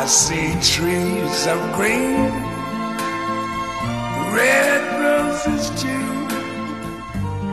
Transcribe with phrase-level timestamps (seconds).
[0.00, 2.32] I see trees of green,
[4.34, 5.88] red roses too.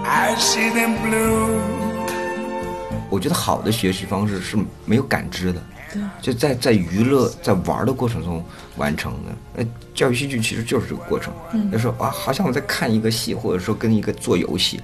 [0.06, 1.60] I see them bloom.
[3.10, 5.62] 我觉得好的学习方式是没有感知的，
[6.22, 8.42] 就在在娱乐在玩的过程中
[8.78, 9.36] 完成的。
[9.54, 11.34] 那教育戏剧其实就是这个过程，
[11.70, 14.82] 就说啊，好像我在看一个戏，或者说跟一个做游戏，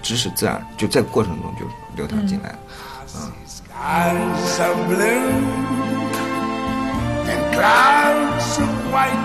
[0.00, 2.58] 知识自然就在过程中就流淌进来了。
[4.88, 5.87] Blue and
[7.58, 9.18] clouds of white.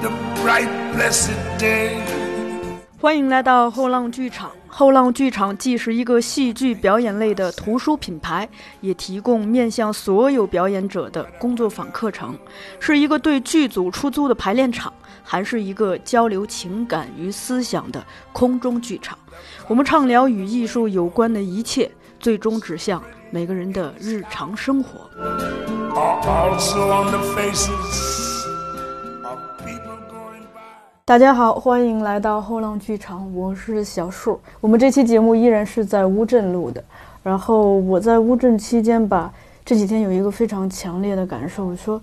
[0.00, 0.10] The
[0.40, 2.00] bright blessed day.
[2.98, 4.52] 欢迎来到后浪剧场。
[4.66, 8.48] 后浪剧场既是一个戏剧表演类的图书品牌，
[8.80, 12.34] 也提供面向所有表演者的工作坊课程，
[12.80, 14.90] 是一个对剧组出租的排练场，
[15.22, 18.02] 还是一个交流情感与思想的
[18.32, 19.18] 空中剧场。
[19.66, 25.08] 我们畅聊与艺术有关的一切，最终指向每个人的日常生活。
[31.04, 34.40] 大家好，欢迎来到后浪剧场，我是小树。
[34.60, 36.82] 我们这期节目依然是在乌镇录的。
[37.22, 39.32] 然后我在乌镇期间吧，
[39.64, 42.00] 这几天有一个非常强烈的感受，说，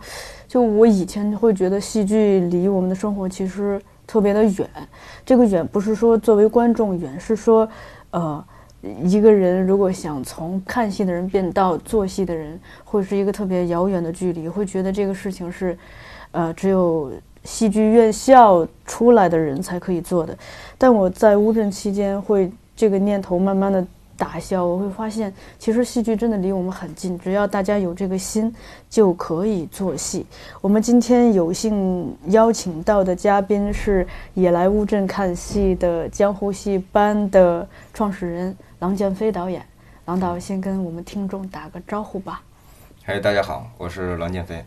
[0.48, 4.70] 就我以前会觉得戏剧离我们的生活其实特别的远。
[5.26, 7.68] 这个远不是说作为观众远，是说，
[8.12, 8.44] 呃，
[9.04, 15.78] 一个人如果想从看戏的人变到做戏的人，会是一个特别遥远的距离，会觉得这个事情是，
[16.32, 17.12] 呃，只有
[17.44, 20.38] 戏剧院校出来的人才可以做的。
[20.78, 23.86] 但我在乌镇期间，会这个念头慢慢的
[24.18, 28.54] 打消，我会发现，其实戏剧真的离我们很近，只要大家有这个心，
[28.90, 30.26] 就可以做戏。
[30.62, 39.66] 我们今天有幸邀请到的嘉宾是也来乌镇看戏的江湖戏班的创始人郎建飞导演。
[40.06, 42.42] 郎导先跟我们听众打个招呼吧。
[43.04, 44.64] 嗨，大家好，我是郎建飞。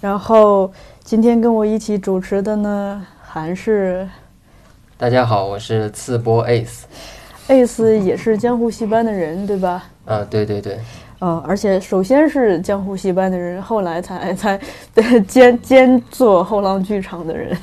[0.00, 0.70] 然后
[1.02, 4.08] 今天跟我一起主持的呢，还是
[4.98, 6.82] 大家好，我是次波 Ace。
[7.48, 9.84] Ace，也是江湖戏班的人，对吧？
[10.04, 10.78] 啊，对对对，
[11.18, 14.60] 呃，而且首先是江湖戏班的人，后来才才
[15.26, 17.56] 兼兼做后浪剧场的人。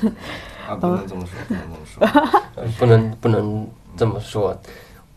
[0.68, 2.32] 啊，不能这么说，不能这么说。
[2.56, 4.54] 呃 不能不能这么说。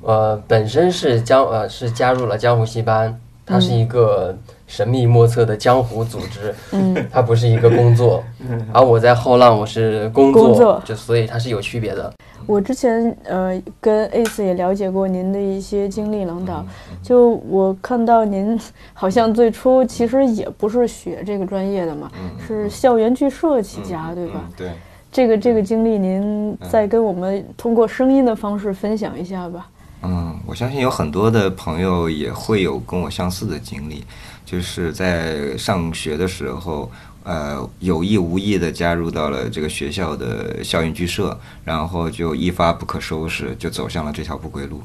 [0.01, 8.23] 呃，本身是江呃是加入了江湖戏班，它是一个神秘莫测的江湖组织，嗯，它不是一个工作。
[8.47, 12.11] 嗯而我在后浪我是工作，工作就所以它是有区别的。
[12.45, 16.65] 我之前呃跟 Ace 也了解过您的一些经历，郎导，
[17.03, 18.59] 就我看到您
[18.93, 22.09] 好像最初其实也不是学这个专业的嘛，
[22.47, 24.43] 是校园剧社起家，对吧？
[24.47, 24.69] 嗯，对。
[25.11, 29.67] 这个这个经历，您再跟我们通过声音的方式分享一下吧。
[30.01, 34.03] 嗯，我相信有很多的朋友也会有跟我相似的经历，
[34.45, 36.89] 就是在上学的时候，
[37.23, 44.81] 呃，有意无意的加入到了这个学校的校园剧社，然后就一发不可收拾，就走向了这条不归路。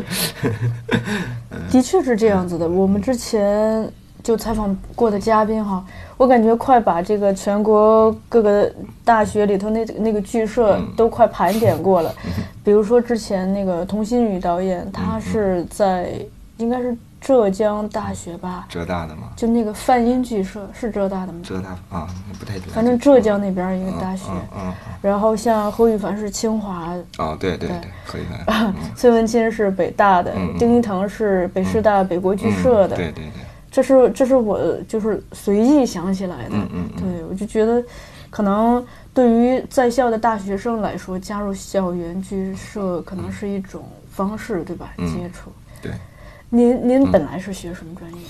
[1.70, 2.66] 的确是这样子的。
[2.66, 3.92] 我们之前
[4.24, 5.84] 就采访过的嘉宾哈，
[6.16, 8.72] 我感觉快把这个全国各个
[9.04, 12.12] 大学里头那那个剧社都快盘点过了。
[12.64, 16.18] 比如说之前那个童心宇导演，他是在
[16.56, 21.40] 应该是浙江大学吧，浙大的嘛，就那个泛音剧社是浙大的吗？
[21.42, 22.08] 浙大啊，
[22.40, 22.66] 不太了解。
[22.72, 24.24] 反正浙江那边一个大学。
[24.30, 27.78] 嗯嗯然后像何羽凡是清华，嗯，哦，对对对。
[27.78, 28.42] 对，可以看。
[28.72, 28.74] 嗯。
[28.96, 32.96] 崔文清是北大的，丁一腾是北师大北国剧社的。
[32.96, 33.42] 对对对，
[33.74, 37.82] 这是这是我就是随意想起来的，嗯嗯嗯对我就觉得，
[38.30, 44.92] 可能对于在校的大学生来说，加入校园剧社可能是一种方式，对吧？
[44.98, 45.50] 嗯接触。
[45.82, 45.90] 对。
[46.50, 48.20] 您您本来是学什么专业？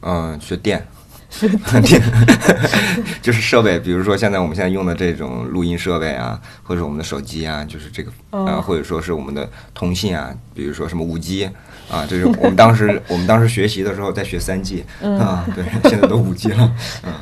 [0.00, 0.88] 嗯，学电，电
[3.20, 11.44] 就是设备，比如说现在我们现在用的这种录音设备啊，或者我们的手机啊，就是这个哦啊，或者说是我们的通信啊，比如说什么五 G
[11.90, 17.12] 啊，这是我们当时 我们当时学习的时候在学三 G 啊，对，现在都五 G 了， 嗯，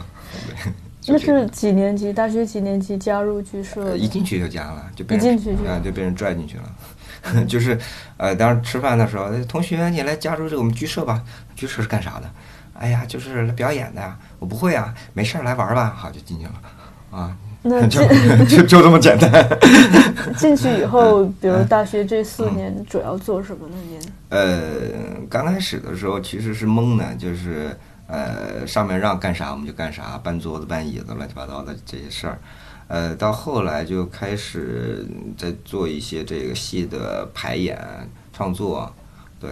[0.46, 0.72] 对。
[1.00, 2.12] 就那是几年级？
[2.12, 3.80] 大学几年级加入剧社？
[3.84, 7.44] 呃一进去就加了，就被一人进去就啊，就被人拽进去了。
[7.46, 7.78] 就是，
[8.16, 11.22] 呃，当时吃饭的时候，哎同学，你来加入这个我们剧社吧。
[11.54, 12.30] 剧社是干啥的？
[12.80, 14.16] 哎呀，就是来表演的呀。
[14.38, 15.94] 我不会啊，没事儿来玩儿吧。
[15.96, 16.52] 好，就进去了。
[17.10, 18.00] 啊，那 就
[18.46, 19.30] 就就这么简单。
[20.36, 23.76] 进去以后，嗯比如大学这四年主要做什么呢？
[23.88, 24.00] 您？
[24.28, 24.70] 呃，
[25.30, 27.76] 刚开始的时候其实是懵的，就是
[28.06, 32.38] 呃上面让干啥我们就干啥，搬桌子、搬椅子、乱七八糟的这些事儿。
[32.88, 35.04] 呃，到后来就开始
[35.36, 37.76] 在做一些这个戏的排演、
[38.32, 38.92] 创作，
[39.40, 39.50] 对，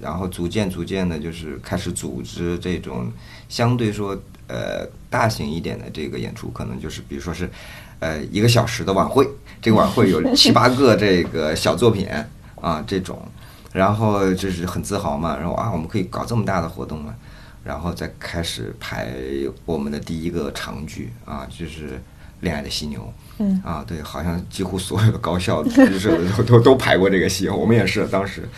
[0.00, 3.10] 然后逐渐逐渐的，就是开始组织这种
[3.48, 4.16] 相对说
[4.46, 7.48] 呃大型一点的这个演出，可能就是比如说是
[8.00, 9.28] 呃一个小时的晚会，
[9.60, 12.08] 这个晚会有 七八个这个小作品
[12.60, 13.20] 啊这种，
[13.72, 17.14] 然后就是很自豪嘛，然后啊我们可以搞这么大的活动嘛，
[17.62, 19.14] 然后再开始排
[19.64, 21.88] 我们的第一个长剧啊，就是
[22.40, 23.00] 《恋爱的犀牛》。
[23.38, 23.60] 嗯。
[23.64, 28.48] 啊，对，好像几乎所有的高校就是都都都排过这个戏，我们也是当时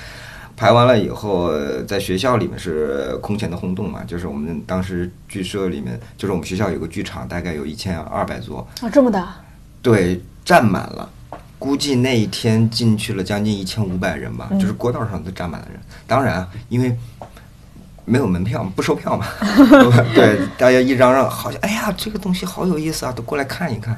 [0.59, 9.37] 排完了以后，呃在学校里面是空前的轰动嘛，就是我们当时剧社里面，就是我们学校有个剧场，大概有一千二百座，啊，这么大，
[9.81, 11.09] 对，站满了。
[11.61, 15.81] 估计那一天进去了将近一千五百人吧，就是过道上都站满了人。
[16.09, 16.97] 当然啊，因为
[18.05, 19.27] 没有门票，不收票嘛。
[20.13, 23.97] 对，大家一嚷嚷，好像哎呀，这个东西好有意思啊，都过来看一看。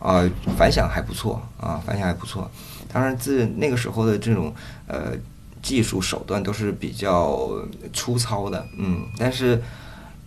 [0.00, 0.22] 啊、
[0.58, 2.50] 反响还不错啊，反响还不错。
[2.92, 4.52] 当然，自那个时候的这种
[4.86, 5.12] 呃
[5.64, 7.50] 技术手段都是比较
[7.92, 9.60] 粗糙的，嗯，但是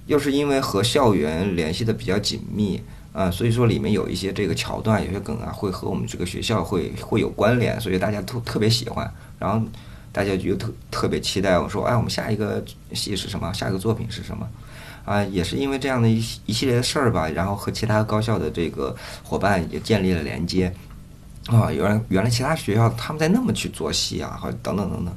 [0.07, 2.81] 又是因为和校园联系的比较紧密
[3.13, 9.11] 啊、所以说里面有一些这个桥段，有些梗啊，会和我们这个学校会会有关联，所以大家都特别喜欢。
[9.39, 9.59] 然后
[10.11, 12.63] 大家就特特别期待我说，哎，我们下一个
[12.93, 13.51] 戏是什么？
[13.53, 14.47] 下一个作品是什么？
[15.03, 20.71] 啊，也是因为这样的一一系列的事儿吧，然后和其他高校的这个伙伴也建立了连接。
[21.47, 25.13] 啊，原来原来其他学校他们在那么去做戏啊，或者等等等等，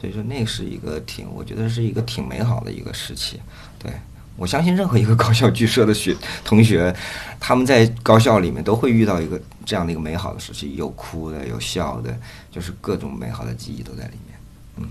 [0.00, 3.40] 所以说那是一个挺，我觉得是一个挺美好的一个时期。
[3.78, 3.92] 对
[4.36, 6.94] 我相信任何一个 高校剧社的学同学，
[7.38, 12.14] 他们在高校里面都会遇到一个这样的一个美好的时期，有哭的，有笑的，
[12.50, 14.38] 就是各种美好的记忆都在里面。
[14.78, 14.88] 嗯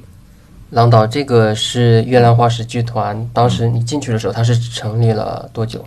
[0.71, 5.85] 郎导，这个是月亮画室剧团，当时你进去的时候，它是成立了多久？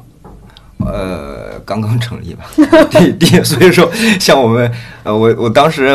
[0.87, 2.45] 呃，刚刚成立吧，
[2.91, 3.91] 第第，所以说
[4.21, 4.71] 像我们，
[5.03, 5.89] 呃，我我当时，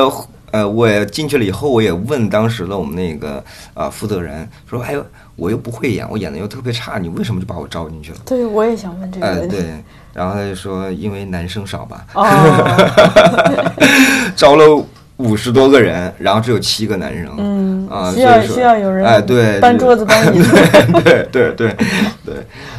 [0.52, 3.44] 呃，我也进去了以后，我也问当时的我们那个
[3.74, 5.04] 啊、负责人说，哎呦，
[5.36, 8.18] 我又不会演，我演的又特别差，你为什么就把我招进去了？
[8.26, 9.56] 对，我也想问这个呃，问题。
[9.56, 9.66] 对，
[10.14, 12.24] 然后他就说，因为男生少吧，哦，
[14.36, 14.86] 招了
[15.18, 20.56] 五十多个人，然后只有七个男生，嗯啊，需要需要有人哎，对，搬桌子搬椅子。
[21.04, 21.76] 对对对
[22.26, 22.36] 对，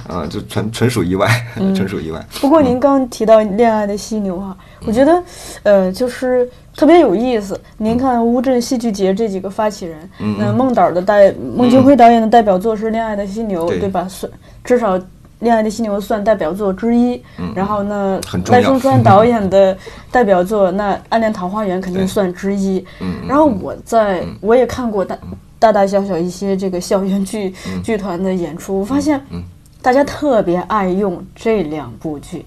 [0.08, 1.28] 啊，就纯纯属意外，
[1.75, 2.25] 纯属意外。
[2.40, 5.22] 不过您刚提到《恋爱的犀牛》啊，我觉得，
[5.62, 7.58] 呃，就是特别有意思。
[7.78, 14.06] 您看乌镇戏剧节这几个发起人，嗯那孟导的代孟京辉导演的代表作是《恋爱的犀牛》，对对吧？
[14.08, 14.31] 算
[14.64, 14.98] 至少
[15.40, 17.22] 《恋爱的犀牛》算代表作之一。
[17.54, 19.76] 然后呢赖声川导演的
[20.10, 22.84] 代表作那《暗恋桃花源》肯定算之一。
[23.00, 25.19] 嗯，然后我在我也看过大
[25.58, 29.42] 大大小小一些这个校园剧剧团的演出，我发现嗯
[29.82, 32.44] 大家特别爱用这两部剧。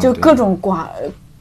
[0.00, 0.88] 就各种挂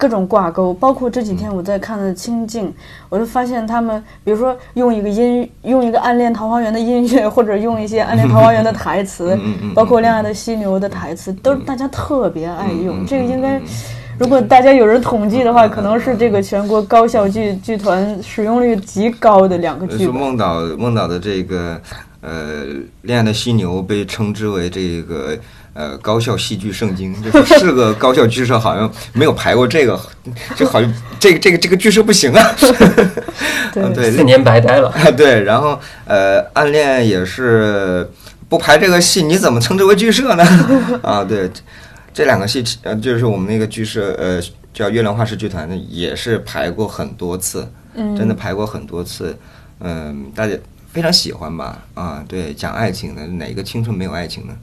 [0.03, 2.67] 各种挂钩，包括这几天我在看的《清静》，
[3.07, 9.39] 我就发现他们，比如说用一个音，用一个《暗恋桃花源》的音乐， 或者用一些《暗恋桃花源》的台词
[9.73, 13.05] 包括《恋爱的犀牛》的台词，都是大家特别爱嗯用。
[13.05, 13.61] 这个应该。
[14.19, 20.21] 如果大家有人统计的话，可能是这个全国高校剧剧团使用率极高的两个剧说本。
[20.21, 21.81] 孟导孟导的这个
[22.19, 22.65] 呃
[23.03, 25.35] 《恋爱的犀牛》被称之为这个
[25.73, 29.99] 呃高校戏剧圣经，就是是个高校剧社好像没有排过这个，
[30.55, 32.55] 就好像这个这个这个剧社不行啊。
[33.95, 34.89] 对四年白待了。
[34.89, 38.07] 啊，对，然后呃，暗恋也是
[38.47, 40.43] 不排这个戏，你怎么称之为剧社呢？
[41.01, 41.61] 啊，对，这
[42.13, 44.39] 这两个戏，呃，就是我们那个剧社，呃，
[44.71, 49.35] 叫月亮画室剧团的，也是排过很多次，嗯真的排过很多次，
[49.79, 50.55] 嗯、大家
[50.91, 51.79] 非常喜欢吧？
[51.95, 54.53] 啊，对，讲爱情的，哪个青春没有爱情呢？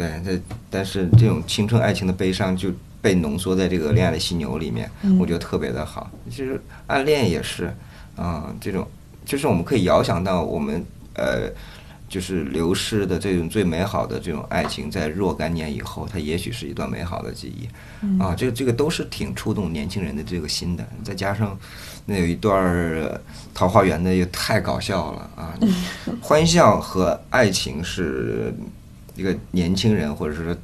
[0.00, 0.40] 对，这
[0.70, 2.70] 但是这种青春爱情的悲伤就
[3.02, 6.10] 被浓缩在这个《恋爱的犀牛》里面，我觉得特别的好。
[6.30, 7.70] 其实暗恋也是，
[8.16, 8.88] 啊、这种
[9.26, 11.52] 就是我们可以遥想到我们呃，
[12.08, 17.68] 就是流逝的这种最美好的这种爱情，在若干年以后，它也许是一段美好的记忆。
[18.18, 20.88] 啊，这个这个都是挺触动年轻人的这个心的。
[21.04, 21.58] 再加上
[22.06, 23.20] 那有一段儿呃
[23.52, 25.54] 桃花源的也太搞笑了啊！
[26.22, 28.54] 欢笑和爱情是
[29.20, 30.56] 一个年轻人或者是说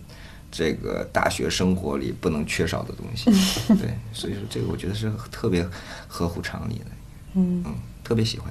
[0.51, 3.31] 这个大学生活里不能缺少的东西。
[3.75, 5.67] 对，所以说这个我觉得是特别
[6.09, 6.87] 合乎常理的。
[7.35, 8.51] 嗯嗯，特别喜欢。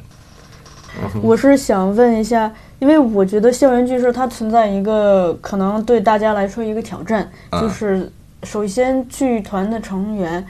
[1.22, 8.10] 我是想问一下，因为我觉得校园剧社它存在一个可能对大家来说一个挑战，啊就是
[8.44, 10.46] 首先剧团的成员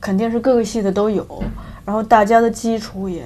[0.00, 1.42] 肯定是各个系的都有，
[1.84, 3.24] 然后大家的基础也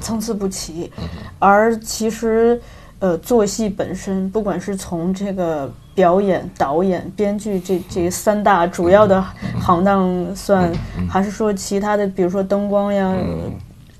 [0.00, 0.90] 参差不齐，
[1.38, 2.60] 而其实
[3.00, 9.22] 呃做戏本身，不管是从这个表演、导演、编剧这这三大主要的
[9.60, 10.72] 行当算，
[11.08, 13.14] 还是说其他的，比如说灯光呀，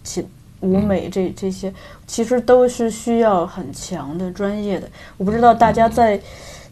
[0.04, 0.24] 其
[0.60, 1.72] 舞美这这些，
[2.06, 4.86] 其实都是需要很强的专业的。
[5.16, 6.20] 我不知道大家在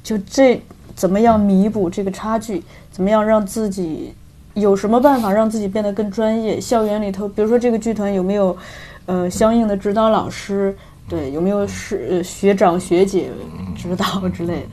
[0.03, 0.63] 就这
[0.95, 4.15] 怎么样弥补这个差距，怎么样让自己
[4.53, 6.61] 有什么办法让自己变得更专业？
[6.61, 8.55] 校园里头，比如说这个剧团有没有
[9.07, 10.77] 呃相应的指导老师？
[11.09, 13.31] 对，有没有是呃学长学姐
[13.77, 14.69] 指导之类的？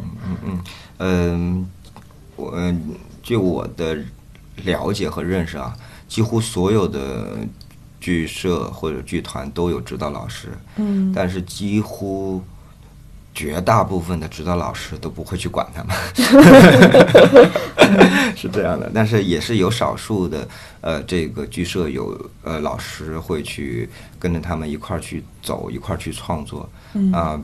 [0.46, 0.60] 嗯
[0.98, 1.70] 嗯，
[2.36, 2.82] 我嗯
[3.24, 3.98] 据我的
[4.64, 5.76] 了解和认识啊，
[6.08, 7.38] 几乎所有的
[8.00, 11.12] 剧社或者剧团都有指导老师，嗯。
[11.16, 12.42] 但是几乎
[13.36, 15.94] 绝大部分的指导老师都不会去管他们，
[18.36, 18.90] 是这样的。
[18.94, 20.48] 但是也是有少数的
[20.80, 26.68] 呃，这个剧社有呃老师会去跟着他们一块儿去走，一块儿去创作
[27.12, 27.40] 啊、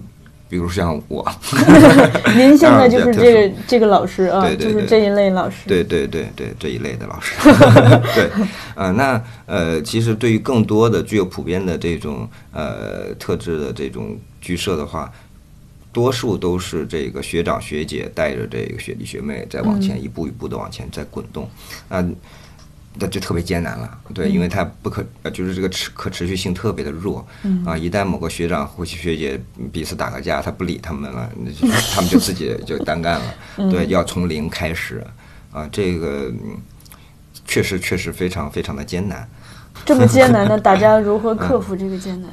[0.48, 1.29] 比如像我
[2.38, 5.57] 您现在就是这个这个老师啊，对对对就是这一类老师。
[5.67, 7.36] 对对对对，这一类的老师，
[8.15, 8.29] 对，
[8.75, 15.12] 呃，那呃，其实对于更多的具有普遍的这种呃特质的这种剧社的话，
[15.91, 21.50] 多数都是这个学长学姐带着这个学弟学妹在往前一步一步的往前在滚动，
[21.89, 22.03] 啊、
[22.95, 27.25] 那就特别艰难了，对，因为它不可，呃，就是这个持可持续性特别的弱，
[27.65, 29.39] 啊，一旦某个学长或学姐
[29.71, 33.36] 彼此打个架，他不理他们了，那就他们就自己就单干了，
[33.69, 35.05] 对，要从零开始，
[35.51, 36.57] 啊，这个嗯
[37.45, 39.27] 确实确实非常非常的艰难，
[39.86, 42.31] 这么艰难的，大家如何 克服这个艰难？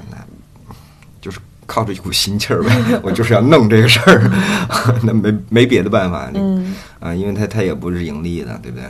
[1.20, 4.28] 就是靠着一股心气儿呗， 我就是要弄这个事儿，
[5.04, 8.84] 那没没别的办法，嗯啊，因为它它也不是盈利的，对不对？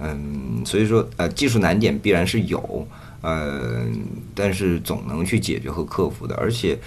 [0.00, 2.86] 嗯，所以说呃，技术难点必然是有，
[3.22, 3.86] 呃，
[4.34, 6.78] 但是总能去解决和克服的，而且。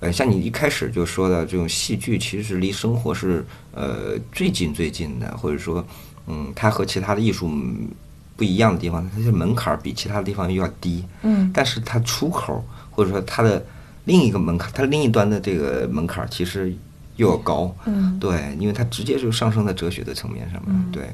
[0.00, 5.84] 呃，像你一开始就说的这种戏剧，其实离生活是呃最近最近的，或者说，
[6.28, 7.88] 嗯，它和其他的艺术嗯
[8.36, 13.60] 不一样的地方，它的门槛儿比其他的地方又要低，嗯但是它出口或者说它的
[14.08, 16.74] 另一个门槛，它另一端的这个门槛儿其实
[17.16, 18.18] 又要高，嗯。
[18.18, 21.10] 对，因为它直接就上升在哲学的层面上面，对，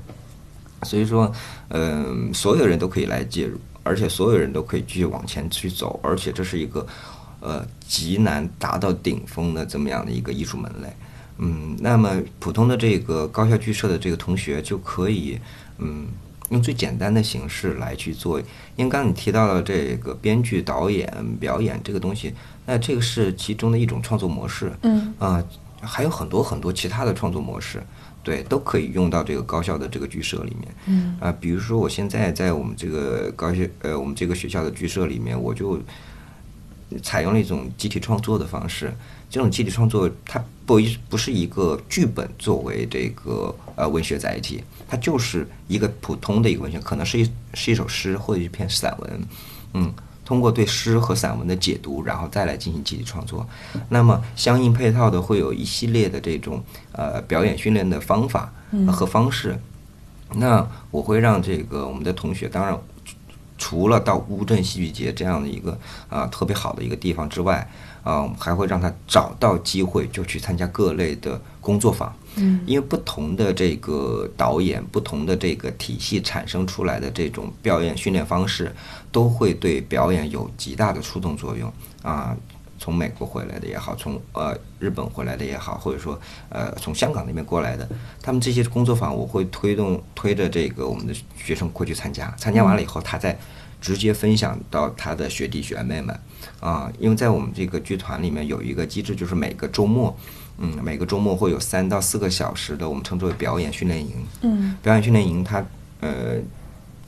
[0.84, 1.30] 所以说，
[1.68, 6.86] 嗯、所有人都可以来介入，而且所有人都可以继续往前去走，而且这是一个
[7.40, 10.88] 呃极难达到顶峰的这么样的一个艺术门类。
[11.38, 15.36] 嗯，那么普通的这个高校剧社的这个同学就可以，
[15.78, 16.06] 嗯，
[16.50, 18.38] 用最简单的形式来去做。
[18.76, 22.32] 因为刚刚你提到了这个编剧、导演、表演这个东西，
[22.66, 24.72] 那这个是其中的一种创作模式。
[24.82, 25.44] 嗯啊、
[25.80, 27.82] 还有很多很多其他的创作模式，
[28.22, 30.74] 对，都可以用到这个高校的这个剧社里面。
[30.86, 35.78] 嗯啊、比如说我现在在我们这个高校，呃，我们这个学校的剧社里面，我就
[37.02, 38.94] 采用了一种集体创作的方式。
[39.30, 49.20] 这种集体创作，它不一不是一个剧本作为这个呃文学载体，它就是一个普通的一个文学，可能是一是一首诗或者一篇散文，
[49.72, 49.92] 嗯，
[50.24, 53.46] 通过对诗和散文的解读，然后再来进行集体创作。
[53.88, 56.62] 那么相应配套的会有一系列的这种
[56.92, 58.52] 呃表演训练的方法
[58.86, 59.58] 呃和方式。
[60.36, 62.76] 那我会让这个我们的同学，当然
[63.56, 65.78] 除了到乌镇戏剧节这样的一个
[66.08, 67.70] 啊、特别好的一个地方之外，
[68.04, 72.14] 啊、我们还会让他找到机会就去参加各类的工作坊。
[72.36, 78.74] 嗯因为不同的这个导演、不同的这个体系产生出来的这种表演训练方式，
[79.10, 82.36] 都会对表演有极大的触动作用啊。
[82.76, 86.20] 从美国回来的也好，从呃日本回来的也好，或者说
[86.50, 87.88] 呃从香港那边过来的，
[88.20, 93.38] 他们这些工作坊，我会推动推着这个我们的学生过去参加，参加完了以后，他再
[93.84, 96.18] 直接分享到他的学弟学妹们。
[96.58, 100.16] 啊，因为在我们这个剧团里面有一个机制，就是每个周末，
[100.56, 104.14] 嗯，每个周末会有三到四个小时的我们称之为表演训练营。
[104.40, 104.74] 嗯。
[104.82, 105.62] 表演训练营它
[106.00, 106.36] 呃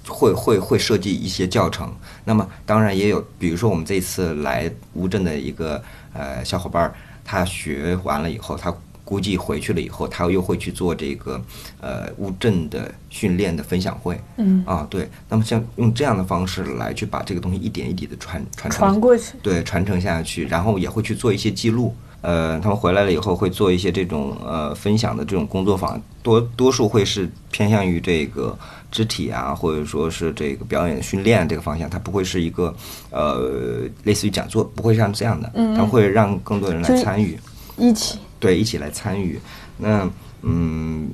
[0.06, 1.90] 会会会设计一些教程，
[2.24, 8.70] 那么当然也有，比如说我们这次来乌镇的一个呃小伙伴儿，他学完了以后，他
[9.06, 11.40] 估计回去了以后，他又会去做这个
[11.80, 14.20] 呃乌镇的训练的分享会。
[14.36, 19.34] 嗯，啊，对，那么像用这样的方式来去把这个东西一点一滴的传传承传过去。
[19.40, 21.94] 对，传承下去，然后也会去做一些记录。
[22.22, 28.58] 呃，他们回来了以后会做一些这种呃分享的这种工作坊，多多数会是偏向于这个
[28.90, 32.74] 肢体啊，或者说是这个表演训练这个方向，它不会是一个
[33.10, 37.38] 呃类似于讲座，不会像这样的，它会让更多人来参与。
[37.76, 39.40] 一起，对，一起来参与。
[39.76, 40.08] 那
[40.42, 41.10] 嗯，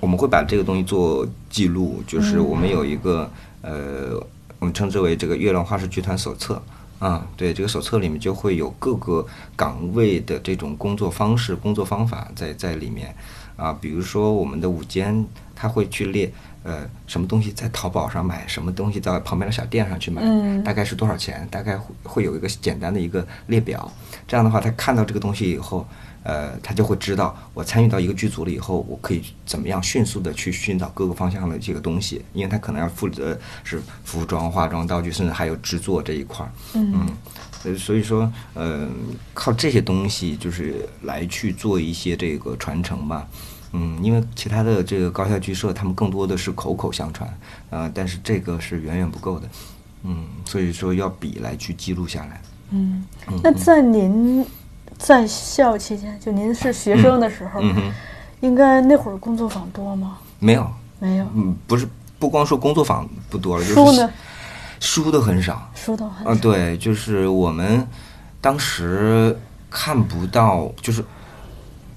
[0.00, 3.30] 我们会把这个东西做记录，就是我们有一个、
[3.62, 4.20] 呃，
[4.58, 6.60] 我们称之为这个月亮花式剧团手册
[6.98, 7.26] 啊。
[7.36, 13.14] 对，这个手册里面就会有各个岗位的这种工作方式、工作方法在在里面
[13.56, 16.32] 啊，比如说我们的午间，他会去列。
[16.64, 21.46] 呃，什么东西在淘宝上买，什么东西在旁边的小店上去买，嗯大概是多少钱？
[21.50, 23.92] 大概会会有一个简单的一个列表。
[24.26, 25.86] 这样的话，他看到这个东西以后，
[26.24, 36.50] 呃，他就会知道我参与到一个剧组了以后，我可以怎么样迅速的去寻找各个方向的这个东西，因为他可能要负责是服装、化妆、道具，甚至还有制作这一块儿。
[36.74, 37.06] 嗯，
[37.62, 38.88] 呃，所以说，呃，
[39.34, 43.28] 靠这些东西就是来去做一些这个传承吧。
[43.72, 47.38] 嗯，因为其他的这个高校剧社，他们更多的是口口相传，
[47.70, 49.48] 呃、但是这个是远远不够的。
[50.04, 52.40] 嗯，所以说要笔来去记录下来。
[52.70, 53.04] 嗯，
[53.42, 54.46] 那在您
[54.98, 57.60] 在校期间，就您是学生的时候，
[58.40, 60.18] 应该那会儿工作坊多吗？
[60.38, 64.10] 没有，没有，嗯，不是，不光说工作坊不多了，就是书呢？
[64.80, 65.70] 书都很少。
[65.74, 67.86] 书都很啊，对，就是我们
[68.40, 69.38] 当时
[69.70, 71.02] 看不到，就是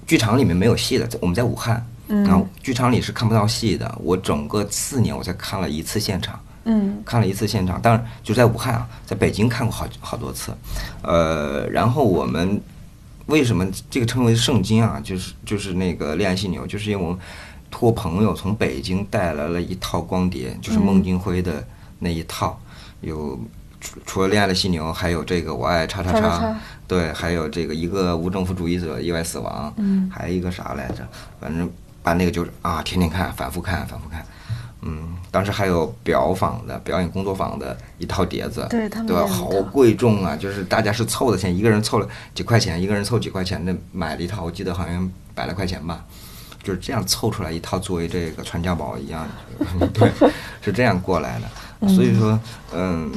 [0.06, 3.94] 剧场里面没有戏的，在我们在武汉，嗯然后剧场里是看不到戏的。
[4.02, 10.52] 我整个四年我才看了一次现场，嗯看了一次现场，当然就在武汉啊，在北京看过好好多次，
[11.02, 12.58] 呃，然后我们
[13.28, 15.00] 为什么这个称为圣经啊？
[15.04, 17.18] 就是就是那个恋爱犀牛，就是因为我们
[17.70, 21.62] 托朋友从北京带来了一套光碟，就是孟京辉的
[21.98, 22.58] 那一套，
[23.02, 23.38] 有
[23.80, 31.06] 除除了恋爱的犀牛，还有这个我爱叉叉叉叉叉对，还有这个一个无政府主义者意外死亡，嗯还有一个啥来着？
[31.38, 31.70] 反正
[32.02, 34.24] 把那个就是啊，天天看，反复看，反复看。
[34.80, 39.26] 嗯，当时还有表坊的表演工作坊的一套碟子，对他们对吧？
[39.26, 40.36] 好贵重啊！
[40.36, 46.04] 就是大家是凑的钱，一个人凑了几块钱，一个人凑几块钱的买了一套，我记得好像百来块钱吧，
[46.62, 49.26] 就是这样凑出来一套，作为这个传家宝一样，
[49.92, 50.10] 对，
[50.62, 51.88] 是这样过来的。
[51.88, 52.38] 所以说，
[52.72, 53.10] 嗯，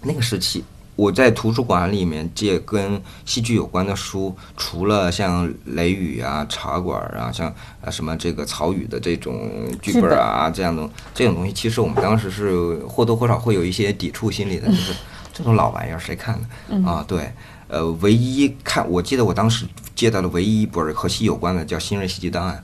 [0.00, 0.64] 那个时期，
[1.00, 7.48] 我在图书馆里面借跟戏剧有关的书，除了像《雷雨》啊、《茶馆》啊，像
[7.80, 14.92] 啊什么这个曹禺的这种剧本啊这样的这种东西，其实我们当时是或多或少会有一些抵触心理的， 就是
[15.32, 16.38] 这种老玩意儿谁看
[16.68, 16.86] 呢？
[16.86, 17.32] 啊，对。
[17.68, 19.64] 呃，唯一看，我记得我当时
[19.94, 22.62] 借到的唯一一本和戏有关的叫《新锐戏剧档案》，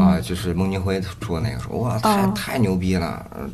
[0.00, 3.48] 啊，就是孟京辉出的那个书，哇，太哦太牛逼了，嗯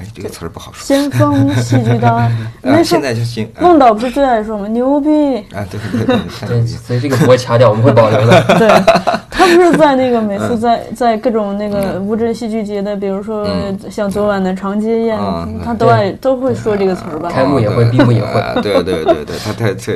[0.00, 0.82] 哎，这个词儿不好说。
[0.82, 2.32] 先锋戏剧档案， 啊，
[2.62, 3.44] 那时候现在就行。
[3.54, 4.66] 啊孟导不是最爱说吗？
[4.68, 5.08] 牛逼！
[5.54, 6.06] 啊，对对
[6.48, 6.66] 对！
[6.66, 8.42] 所以这个不会掐掉，我们会保留的。
[8.58, 8.68] 对，
[9.40, 10.48] 他不是在那个每嗯。
[10.48, 13.48] 次在在各种那个乌镇戏剧节的，比如说
[13.90, 17.30] 像昨晚的长街宴嗯，他都爱都会说这个词儿吧？
[17.30, 18.40] 开幕也会闭幕也会。
[18.40, 19.92] 啊 对对对对，他太他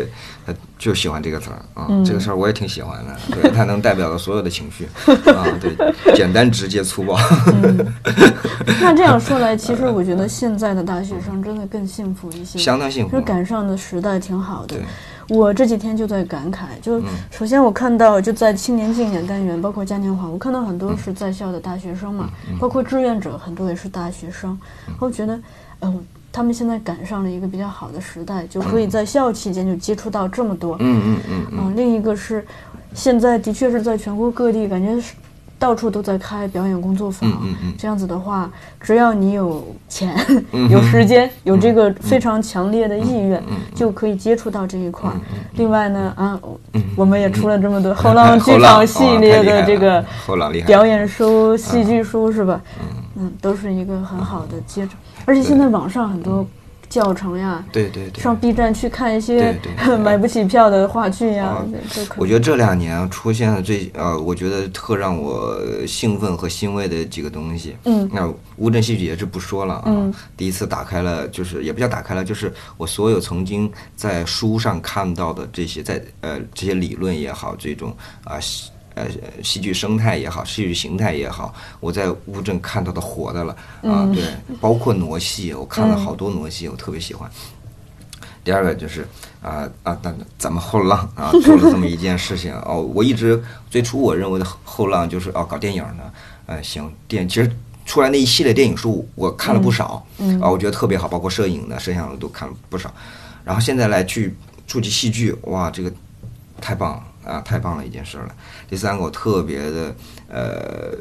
[0.47, 4.87] 他就喜欢这个词儿啊，这个事儿我也挺喜欢的，对， 他能代表了所有的情绪
[5.33, 5.75] 啊，对，
[6.15, 7.19] 简单直接粗暴。
[8.81, 13.13] 那这样说来，其实我觉得现在的大学生真的更幸福一些，相当幸福。
[13.13, 14.77] 就是赶上的时代挺好的。
[14.77, 14.85] 对。
[15.29, 24.59] 我这几天就在感慨，就首先我看到就在青年竞演单元，包括嘉年华，我看到很多是在校的大学生嘛，包括志愿者很多也是大学生，
[24.99, 25.41] 我觉得，
[25.81, 30.77] 嗯、他们现在赶上了一个比较好的时代，就可以在校期间就接触到这么多。
[30.81, 32.45] 嗯嗯嗯嗯，嗯，另一个是，
[32.93, 35.15] 现在的确是在全国各地，感觉是
[35.59, 37.31] 到处都在开表演工作坊。
[37.31, 37.75] 嗯嗯嗯。
[37.79, 40.15] 这样子的话，只要你有钱、
[40.71, 43.43] 有时间、有这个非常强烈的意愿，
[43.75, 45.09] 就可以接触到这一块。
[45.11, 45.17] 儿。
[45.55, 46.41] 另外呢，啊，
[46.97, 50.05] 我们也出了这么多后浪剧场 系列的这个
[50.67, 52.61] 表演书、戏剧书是吧？
[53.17, 56.45] 嗯，都是一个很好的接触，而且现在网上很多
[56.89, 57.65] 教程呀。
[57.73, 58.23] 对对对。
[58.23, 59.59] 上 B 站去看一些
[60.03, 61.65] 买不起票的话剧呀。
[62.17, 67.77] 我觉得这两年出现了最呃，我觉得特让我兴奋和欣慰的几个东西。
[67.85, 69.85] 嗯那乌镇戏剧节就不说了啊。
[69.87, 78.39] 嗯第一次打开了，就是也不叫打开了，就是我所有曾经在书上看到的这些，在呃这些理论也好，这种啊。
[78.41, 79.07] 戏呃，
[79.43, 84.25] 戏剧生态也好，戏剧形态也好，我在乌镇看到的活的了啊，对，
[84.61, 87.29] 包括傩戏，我看了好多傩戏，我特别喜欢。
[88.45, 89.09] 第二个就是
[89.43, 96.13] 啊啊，那、咱们后浪啊做了这么一件事情哦，我一直最初我认为的后后浪就是哦搞电影的，
[96.47, 97.51] 呃行电其实
[97.87, 100.39] 出来那一系列电影书我看了不少，嗯。
[100.41, 102.93] 啊我觉得特别好，包括摄影的、摄像的都看了不少，
[103.45, 105.91] 然后现在来去触及戏剧，哇这个
[106.61, 108.29] 太棒了啊太棒了一件事了。
[108.69, 109.95] 第三个我特别的
[110.29, 110.93] 呃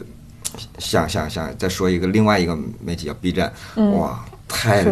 [0.77, 4.85] 想想想再说一个另外一个媒体叫 B 站，哇太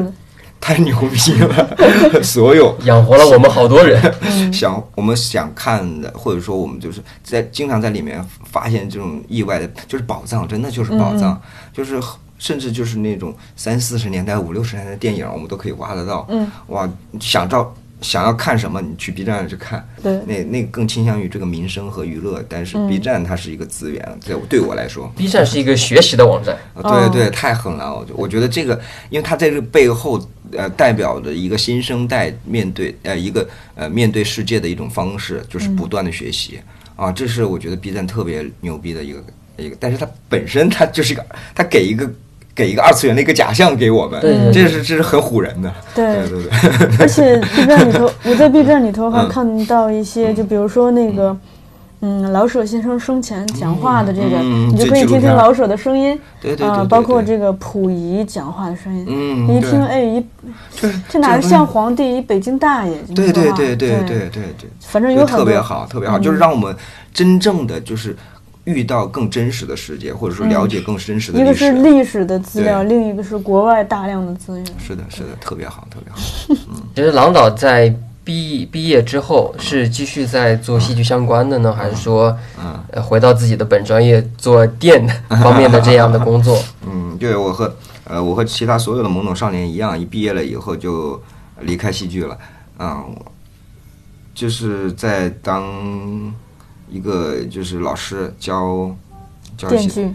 [0.59, 2.21] 太牛逼了！
[2.23, 3.99] 所有 养活了我们好多人。
[4.53, 11.39] 想我们想看的，或者说我们就是在经常在里面发现这种意外的，就是宝藏，真的就是宝藏，
[11.73, 11.99] 就是
[12.37, 16.25] 甚至就是那种三四十年代、五六十年代的电影，我们都可以挖得到。
[16.29, 16.89] 嗯，哇，
[17.19, 19.87] 想照想要看什么，你去 B 站去看。
[20.01, 20.19] 对。
[20.25, 22.87] 那那更倾向于这个民生和娱乐，但是嗯。
[22.87, 27.95] B 站它是一个资源，对对我来说，B 站是一个学习的网站， 啊，对对，太狠了！
[27.95, 30.19] 我就我觉得这个，因为它在这个背后，
[30.51, 36.59] 呃，代表着一个新生代面对呃一个呃面对世界的一种方式，就是不断的学习、
[36.95, 39.23] 啊，这是我觉得 B 站特别牛逼的一个
[39.57, 42.11] 一个，但是它本身它就是一个，它给一个
[42.53, 46.27] 给一个二次元的一个假象给我们，对对这是这是很唬人的，对。
[46.27, 49.29] 对对对， 而且 B 站里头， 我在 B 站里头还嗯。
[49.29, 51.35] 看到一些，就比如说那个，
[52.01, 60.19] 嗯，老舍先生生前讲话的这个，你就可以听听老舍的声音，啊，对对对对包括这个溥仪讲话的声音，嗯你一听，哎，一
[60.75, 63.89] 就是这哪是个像皇帝，一北京大爷，对对对对对。
[64.01, 66.21] 对对对，反正有很多特别好，特别好，嗯。
[66.21, 66.75] 就是让我们
[67.13, 68.15] 真正的就是
[68.65, 71.71] 遇到更真实的世界，或者说了解更真实的历嗯一个是。
[71.71, 74.65] 历史的资料，另一个是国外大量的资源。
[74.77, 76.19] 是的，是的，特别好，特别好。
[76.95, 77.93] 其实郎导在
[78.23, 86.61] 毕毕业之后是继续在做戏剧相关的呢，还是说嗯呃回到自己的本专业做电方面的这样的工作？
[86.85, 91.19] 嗯，对我和呃我和其他所有的懵懂少年一样，一毕业了以后就
[91.61, 92.37] 离开戏剧了。
[92.77, 93.15] 嗯、
[94.35, 95.63] 就是在当
[96.91, 98.93] 一个就是老师教
[99.57, 100.05] 教戏电锯，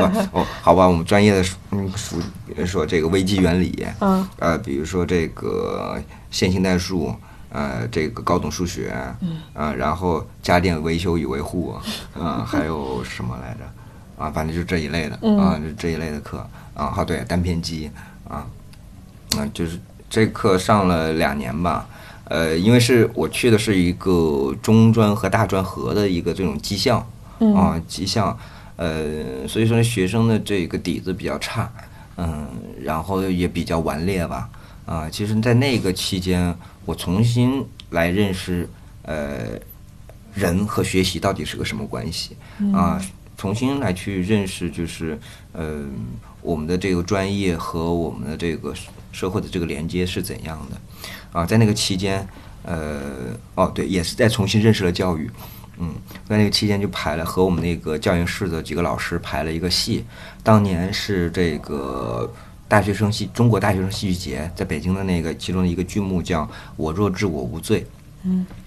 [0.00, 2.16] 啊 哦，好吧，我们专业的嗯属
[2.66, 7.14] 说这个微机原理，嗯呃，比如说这个线性代数，
[7.50, 11.74] 呃，这个高等数学，嗯，啊，然后家电维修与维护，
[12.18, 13.60] 啊，还有什么来着？
[14.18, 16.38] 啊，反正就这一类的，啊，就这一类的课，
[16.74, 17.90] 啊，好，对，单片机，
[18.28, 18.46] 啊，
[19.36, 19.78] 啊，就是
[20.10, 21.86] 这课上了两年吧。
[22.28, 27.06] 呃，因为是我去的是一个中专和大专合的一个这种技校，
[27.54, 28.36] 啊，技校，
[28.76, 31.70] 呃，所以说学生的这个底子比较差，
[32.16, 32.46] 嗯，
[32.82, 34.48] 然后也比较顽劣吧，
[34.86, 36.52] 啊，其实，在那个期间，
[36.84, 38.68] 我重新来认识，
[39.02, 39.58] 呃，
[40.34, 42.36] 人和学习到底是个什么关系
[42.72, 43.00] 啊，
[43.36, 45.18] 重新来去认识，就是，
[45.52, 45.84] 呃，
[46.46, 48.72] 我们的这个专业和我们的这个
[49.10, 50.80] 社会的这个连接是怎样的，
[51.32, 52.26] 啊，在那个期间，
[52.62, 55.28] 呃，哦，对，也是在重新认识了教育。
[55.78, 55.92] 嗯，
[56.28, 60.04] 在那个期间就排了和我们那个教研室的几个老师排了一个戏，
[60.44, 62.32] 当年是这个
[62.68, 66.44] 大学生戏中国大学生戏剧节在北京的那个其中的一个剧目叫
[66.76, 67.80] 《我若知我无罪》。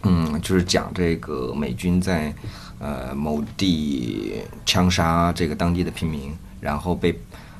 [0.04, 2.34] 嗯就是讲这个美军在
[2.80, 7.18] 呃某地枪杀这个当地的平民，然后被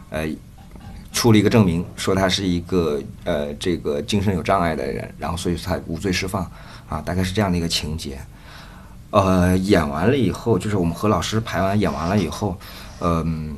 [0.10, 0.28] 呃
[1.12, 6.50] 出了一个证明，说他是一个呃这个精神有障碍的人，然后所以他无罪释放
[6.88, 8.20] 啊，大概是这样的一个情节。
[9.12, 12.56] 呃，演完了以后，就是我们和老师排完演完了以后，
[13.00, 13.58] 嗯、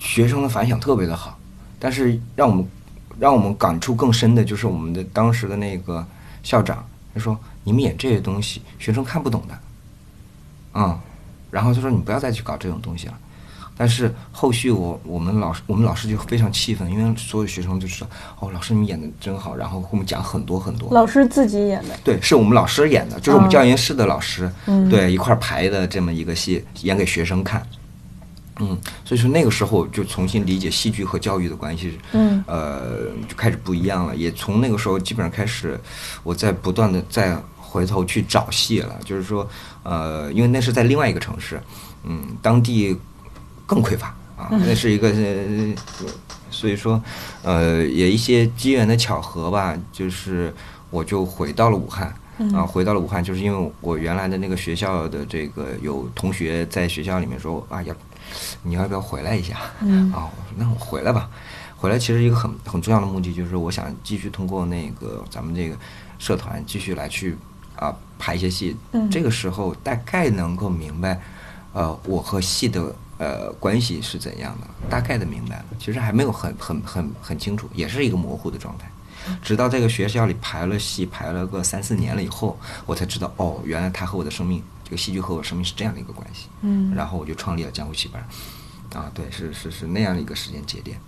[0.00, 1.38] 学生的反响特别的好，
[1.78, 2.66] 但是让我们
[3.20, 6.04] 让我们感触更深的就是我们的当时的那个
[6.42, 9.58] 校长，他说你们演这些东西，学生看不懂的，
[10.74, 10.98] 嗯，
[11.52, 13.14] 然后他说你不要再去搞这种东西了。
[13.76, 18.06] 但是后续我我们老师我们老师就非常气愤，因为所有学生就说
[18.38, 20.92] 哦，老师你们演的真好，然后给我们讲很多很多。
[20.92, 27.66] 老师自己演的，对，是我们老师演的，就是我们哦教研室的老师，嗯对一块儿排的这么一个戏，演给学生看。
[28.60, 34.14] 嗯，所以说那个时候就重新理解戏剧和教育的关系，嗯呃，就开始不一样了。
[34.14, 35.76] 也从那个时候基本上开始，
[36.22, 38.96] 我在不断的再回头去找戏了。
[39.04, 39.44] 就是说，
[39.82, 41.60] 呃，因为那是在另外一个城市，
[42.04, 42.96] 嗯，当地
[43.66, 45.74] 更匮乏啊，那是一个，呃
[46.50, 47.02] 所以说，
[47.42, 50.54] 呃，也一些机缘的巧合吧，就是
[50.90, 52.14] 我就回到了武汉。
[52.52, 57.94] 啊，回到了武汉，就是因为我原来的那个学校的这个有同学在学校里面说，啊，要
[58.64, 59.56] 你要不要回来一下？
[59.80, 61.30] 嗯啊，那我回来吧。
[61.76, 65.76] 回来其实一个很很重要的目的就是我想继续通过那个咱们这个
[66.18, 67.36] 社团继续来去
[67.76, 68.76] 啊排一些戏。
[68.90, 71.20] 嗯这个时候大概能够明白，
[71.72, 75.64] 呃，我和戏的呃关系是怎样的，大概的明白了。
[75.78, 78.90] 其实还没有很很很很清楚，也是一个模糊的状态。
[79.42, 86.48] 直到这个学校里排了戏，排了个三四年了以后，我才知道，哦，原来他和我的生命，这个戏剧和我生命是这样的一个关系。
[86.60, 88.22] 嗯然后我就创立了江湖戏班，
[89.00, 90.98] 啊，对，是是是那样的一个时间节点。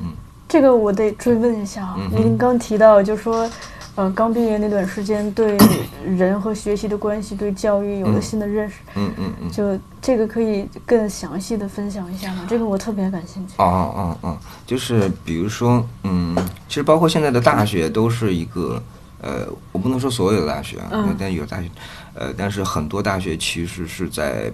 [0.00, 0.12] 嗯
[0.46, 3.50] 这个我得追问一下啊，嗯您刚提到就说，
[3.94, 5.56] 呃，刚毕业那段时间对
[6.16, 9.50] 人和学习的关系，对教育有了嗯新的认识，嗯嗯嗯。
[9.50, 12.46] 就这个可以更详细的分享一下吗？
[12.48, 13.52] 这个我特别感兴趣。
[13.58, 16.34] 哦哦哦哦，就是比如说，嗯，
[16.68, 18.82] 其实包括现在的大学都是一个，
[19.20, 21.68] 呃，我不能说所有的大学啊，嗯但有大学，
[22.14, 24.50] 呃，但是很多大学其实是在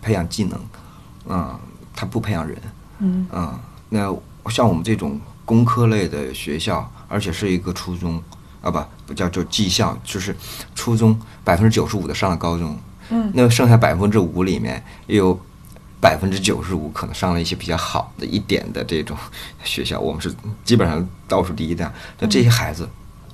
[0.00, 0.60] 培养技能，
[1.28, 1.58] 嗯，
[1.96, 2.56] 它不培养人，
[3.00, 4.14] 嗯嗯，那
[4.48, 8.22] 像我们这种工科类的学校而且是一个初中，
[8.62, 10.36] 啊不不叫就技校，就是
[10.74, 12.78] 初中百分之九十五的上了高中，
[13.10, 15.38] 嗯，那剩下百分之五里面也有
[16.00, 19.16] 百分之九十五可能上了一些比较好的一点的这种
[19.64, 21.92] 学校，我们是基本上倒数第一的。
[22.18, 22.88] 那这些孩子，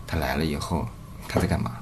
[0.06, 0.86] 他来了以后，
[1.28, 1.72] 他在干嘛？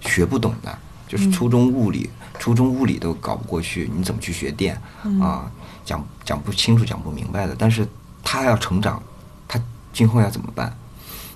[0.00, 4.80] 学不懂的，就是初中物理，初中物理都搞不过去，你怎么去学电
[5.20, 5.50] 啊？
[5.84, 7.54] 讲讲不清楚，讲不明白的。
[7.58, 7.86] 但是
[8.22, 9.02] 他要成长，
[9.46, 9.60] 他
[9.92, 10.76] 今后要怎么办？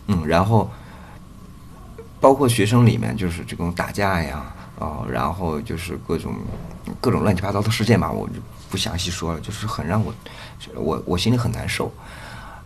[0.08, 0.70] 嗯，然后
[2.26, 6.34] 包括学生里面就是这种打架呀，哦，然后就是各种
[7.00, 8.34] 各种乱七八糟的事件吧，我就
[8.68, 10.12] 不详细说了，就是很让我
[10.74, 11.88] 我我心里很难受。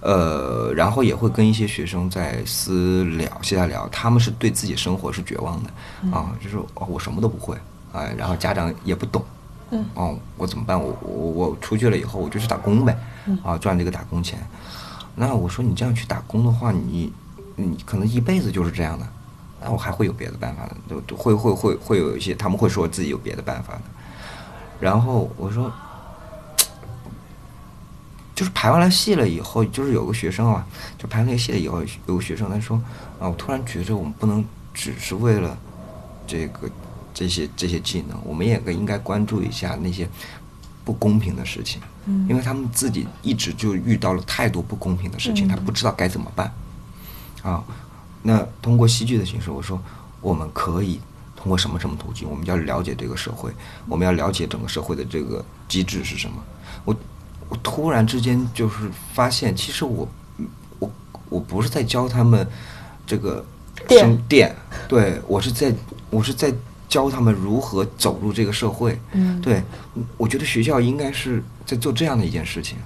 [0.00, 5.70] 呃，然后也会跟一些学生在私聊、私下聊，他们是对自己生活是绝望的
[6.10, 7.54] 啊，就是哦，我什么都不会
[7.92, 9.22] 啊，然后家长也不懂，
[9.72, 10.82] 嗯，哦，我怎么办？
[10.82, 12.98] 我我我出去了以后，我就去打工呗，
[13.44, 14.38] 啊，赚这个打工钱。
[15.14, 17.12] 那我说你这样去打工的话，你
[17.56, 19.06] 你可能一辈子就是这样的，
[19.62, 23.82] 那我还会有别的办法的，都都会会会会有一些他们会说自己有别的办法的。
[24.80, 25.70] 然后我说，
[28.34, 32.80] 就是排完了戏了以后，就是有个学生啊，就排完那个戏了以后，有个学生他说
[33.18, 34.42] 啊，我突然觉着我们不能
[34.72, 35.58] 只是为了
[36.26, 36.70] 这个
[37.12, 40.08] 这些这些技能，我们也应该关注一下那些
[40.84, 46.50] 不公平的事情，嗯因为他们自己一直就遇到了太多不公平的事情，嗯他不知道该怎么办
[47.42, 47.62] 啊。
[48.22, 49.80] 那通过戏剧的形式，我说
[50.20, 51.00] 我们可以
[51.36, 53.50] 通过什么什么途径，我们要了解这个社会，
[53.88, 56.36] 我们要了解整个社会的这个机制是什么。
[56.84, 56.94] 我
[57.48, 60.06] 我突然之间就是发现，其实我
[60.78, 60.90] 我
[61.28, 62.46] 我不是在教他们
[63.06, 63.44] 这个
[63.88, 64.54] 电生电，
[64.86, 65.74] 对我是在
[66.10, 66.52] 我是在
[66.88, 69.00] 教他们如何走入这个社会。
[69.12, 69.62] 嗯对，
[70.16, 72.76] 我觉得学校应该是在做这样的一件事情。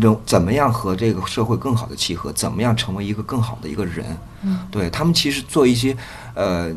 [0.00, 2.32] 人怎么样和这个社会更好的契合？
[2.32, 4.04] 怎么样成为一个更好的一个人？
[4.42, 5.96] 嗯对他们其实做一些
[6.34, 6.70] 呃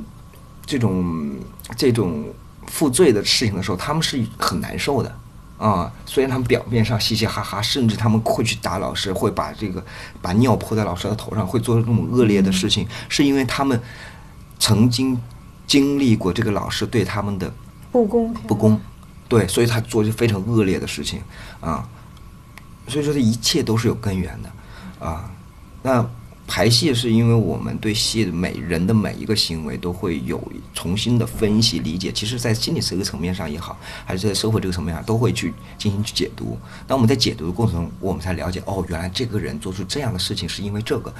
[0.65, 1.35] 这种
[1.75, 2.25] 这种
[2.67, 5.13] 负罪的事情的时候，他们是很难受的
[5.57, 5.91] 啊。
[6.05, 9.83] 虽然他们表面上嘻嘻哈哈，甚至他们会去打老师，会把这个
[10.21, 13.81] 把尿泼在老师的头上，会做这种恶劣的事情，是因为他们
[14.59, 15.19] 曾经
[15.65, 17.51] 经历过这个老师对他们的
[17.91, 18.79] 不公平，不公，
[19.27, 21.21] 对，所以他做一些非常恶劣的事情
[21.59, 21.87] 啊。
[22.87, 25.29] 所以说，这一切都是有根源的啊。
[25.83, 26.09] 那
[26.47, 30.41] 排泄是因为我们对戏的每人的每一个行为都会有
[30.73, 36.57] 重新的分析理解，其实，在心理这个层面上也好，还是在社会这个层面上，都会去进行去解读。
[36.87, 41.13] 那我们在解读的过程中，我们才了解，哦，原来这个人做出这样的事情是因为这个。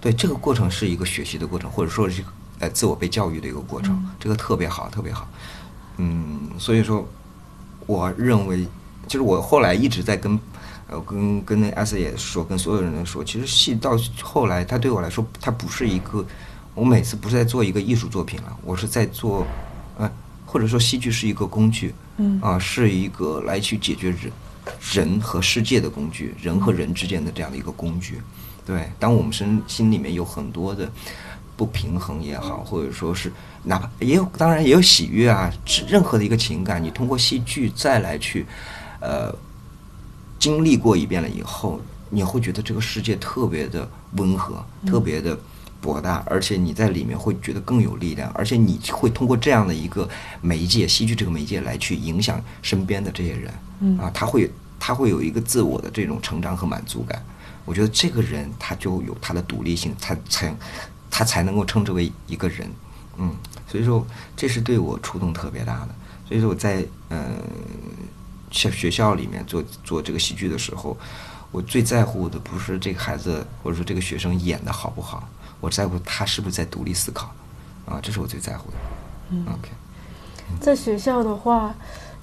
[0.00, 2.22] 对，这个过程是一个学习的过程，或者说是
[2.58, 5.26] 呃自我被教育的一个过程，这个特别好，特别好。
[5.96, 7.08] 嗯，所以说，
[7.86, 8.66] 我认为，
[9.08, 10.38] 就是我后来一直在跟，
[10.88, 16.24] 呃，跟跟那阿 Sir 也说，跟所有人都说，其实戏到后来，它对我来说，它不是一个，
[16.74, 19.46] 我每次不是在做一个艺术作品了，我是在做，
[19.98, 20.10] 呃，
[20.44, 24.32] 或者说戏剧是一个工具，嗯啊，是一个来去解决人
[24.92, 28.20] 人和世界的工具，人和人之间的这样的一个工具。
[28.64, 30.90] 对，当我们身心里面有很多的
[31.56, 35.52] 不平衡也好，或者说是哪怕也有，当然也有喜悦啊，
[35.88, 38.44] 任何的一个情感，你通过戏剧再来去，
[39.00, 39.32] 呃，
[40.38, 45.38] 经历过一遍了以后，你会觉得这个世界特别的温和，特别的
[45.80, 50.08] 博大，而且你在里面会觉得更有力量，而且你会通过这样的一个
[50.40, 57.24] 媒介，戏剧这个媒介来去影响身边的这些人，嗯啊，他会他会有一个自我的这种成长和满足感。
[57.64, 60.54] 我觉得这个人他就有他的独立性，他才
[61.10, 62.70] 他才能够称之为一个人，
[63.16, 63.34] 嗯，
[63.66, 65.94] 所以说这是对我触动特别大的。
[66.28, 67.38] 所以说我在嗯
[68.56, 70.96] 学学校里面做做这个戏剧的时候，
[71.52, 75.28] 我最在乎的不是这个孩子或者说这个学生演的好不好，
[75.60, 77.30] 我在乎他是不是在独立思考，
[77.84, 78.76] 啊，这是我最在乎的。
[79.30, 79.70] 嗯，OK。
[80.60, 81.74] 在学校的话，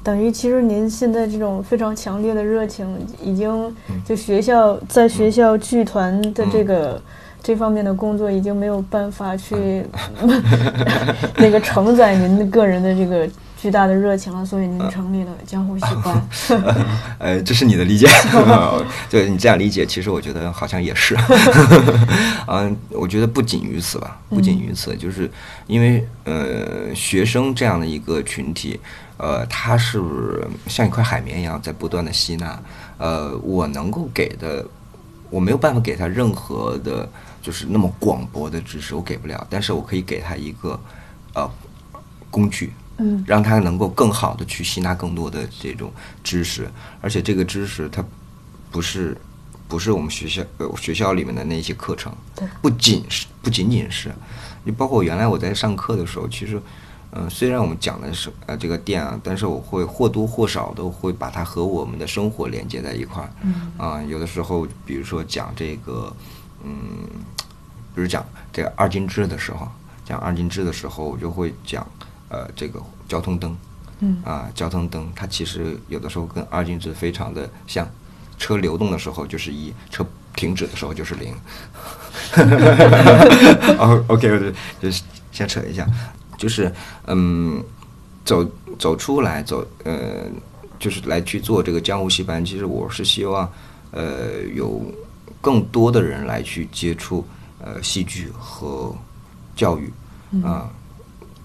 [0.04, 3.50] 等于其实您现在这种非常强烈的热情，已经
[3.90, 7.00] 嗯就学校在学校剧团的这个。
[7.46, 9.86] 这方面的工作已经没有办法去
[11.36, 13.30] 那个承载您的个人的这个
[13.64, 16.30] 巨大的热情了，所以您成立了 江湖习惯。
[17.18, 18.06] 呃，这是你的理解，
[19.10, 21.16] 对你这样理解，其实我觉得好像也是。
[22.46, 25.32] 嗯，我觉得不仅于此吧，不仅于此，就是
[25.66, 28.78] 因为呃，学生这样的一个群体，
[29.16, 30.02] 呃，他是
[30.68, 32.62] 像一块海绵一样在不断的吸纳，
[32.98, 34.66] 呃，我能够给的，
[35.30, 37.10] 我没有办法给他任何的。
[37.42, 40.80] 就是那么广博的知识，我给不了，但是我可以给他一个
[41.34, 41.50] 呃
[42.30, 45.92] 工具，嗯，让他能够更好的去吸纳更多的这种
[46.24, 46.70] 知识，
[47.02, 48.04] 而且这个知识它
[48.72, 49.18] 不是
[49.68, 54.14] 不是我们学校呃学校里面的那些课程对，不仅是不仅仅是，
[54.64, 56.62] 你包括原来我在上课的时候，其实。
[57.16, 63.30] 嗯，虽然我们讲的是呃这个电啊，但是我会或多或少都会把它和我们的生活连接在一块儿。
[63.44, 66.12] 嗯啊，有的时候，比如说讲这个，
[66.64, 66.74] 嗯，
[67.94, 69.68] 比如讲这个二进制的时候，
[70.04, 71.88] 讲二进制的时候，我就会讲
[72.34, 73.56] 呃这个交通灯。
[74.00, 77.88] 嗯啊，交通灯它其实有的时候跟二进制非常的像，
[78.38, 81.34] 车流动的时候就是一，车停止的时候就是零。
[83.78, 85.88] 哦，OK，我就就是先扯一下，
[86.38, 86.74] 就是
[87.06, 87.64] 嗯，
[88.26, 88.46] 走
[88.78, 90.26] 走出来，走呃，
[90.80, 92.44] 就是来去做这个江湖戏班。
[92.44, 93.50] 其实我是希望
[93.92, 94.84] 呃有
[95.40, 97.26] 更多的人来去接触
[97.64, 98.94] 呃戏剧和
[99.56, 99.94] 教育
[100.44, 100.70] 啊、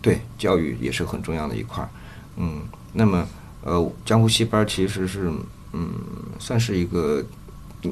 [0.09, 1.89] 对，教育也是很重要的一块儿。
[2.37, 3.27] 嗯，那么
[3.63, 5.31] 呃，江湖戏班其实是
[5.73, 5.91] 嗯，
[6.39, 7.23] 算是一个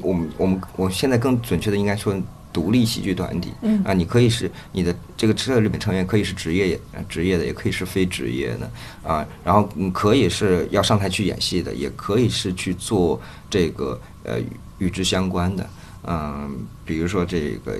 [0.01, 2.15] 我们我们我现在更准确的应该说
[2.51, 3.53] 独立喜剧团体。
[3.61, 8.71] 嗯啊，你可以是你的这个这里面成员可以是职业呃职业的，也可以是非职业的
[9.07, 9.27] 啊。
[9.43, 14.47] 然后嗯，可以是要上台去演戏的，也可以是去做这个呃与
[14.79, 15.69] 与之相关的，
[16.03, 17.79] 嗯，比如说这个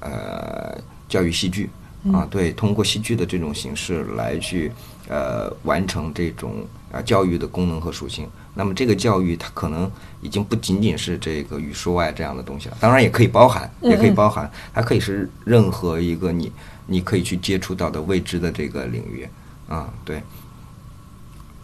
[0.00, 0.76] 呃
[1.08, 1.70] 教育戏剧。
[2.12, 4.72] 啊，对，通过戏剧的这种形式来去
[5.08, 8.28] 呃完成这种啊教育的功能和属性。
[8.54, 16.50] 那么这个教育它可能已经不仅仅是这个语数外这样的东西了，当然也可以包含，也可以包含，它可以是任何一个你
[16.86, 19.28] 你可以去接触到的未知的这个领域
[19.68, 20.22] 啊，对。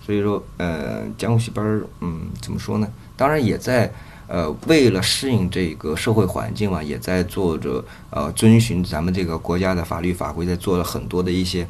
[0.04, 2.86] 所以说，呃，江湖戏班儿，嗯，怎么说呢？
[3.16, 3.90] 当然也在，
[4.26, 11.66] 呃，为了适应这个社会环境嘛，也在做着，呃，遵循咱们这个国家的法律法规，在做了很多的一些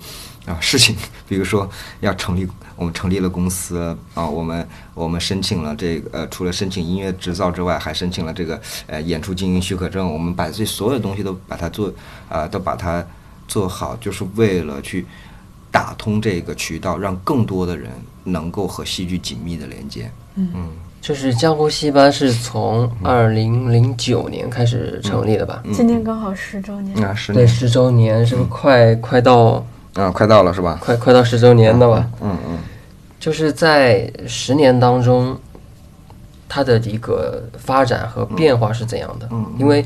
[0.47, 0.95] 啊 事情，
[1.29, 1.69] 比如说
[2.01, 11.93] 要成立，我们成立了公司啊，我们我们申请了这个，呃，除了申请音乐执照之外，还申请了这个呃演出经营许可证，我们把这所有东西都把它做，
[12.29, 13.05] 啊、都把它
[13.49, 15.07] 做好，就是为了去。
[15.75, 17.91] 打通这个渠道，让更多的人
[18.23, 20.09] 能够和戏剧紧密的连接。
[20.37, 20.71] 嗯
[21.05, 25.63] 就是江湖戏班是从二零零九年开始成立的吧？
[25.71, 26.97] 今年刚好十周年。
[27.35, 29.63] 对，十周年是不是快快到
[29.93, 30.79] 啊，快到了是吧？
[30.81, 32.09] 快快到十周年了吧？
[32.23, 32.59] 嗯嗯
[33.21, 35.37] 就是在十年当中，
[36.49, 39.29] 它的一个发展和变化是怎样的？
[39.31, 39.85] 嗯因为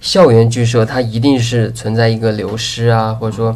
[0.00, 3.54] 校园剧社它一定是存在一个流失啊，或者说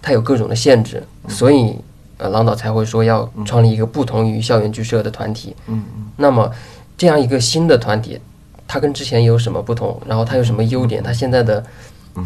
[0.00, 1.76] 它有各种的限制，所以
[2.20, 5.56] 呃，郎导才会说要创立一个不同于校园剧社的团体。
[5.66, 6.52] 嗯嗯那么
[6.98, 8.20] 这样一个新的团体，
[8.68, 9.98] 它跟之前有什么不同？
[10.06, 11.02] 然后它有什么优点？
[11.02, 11.64] 它现在的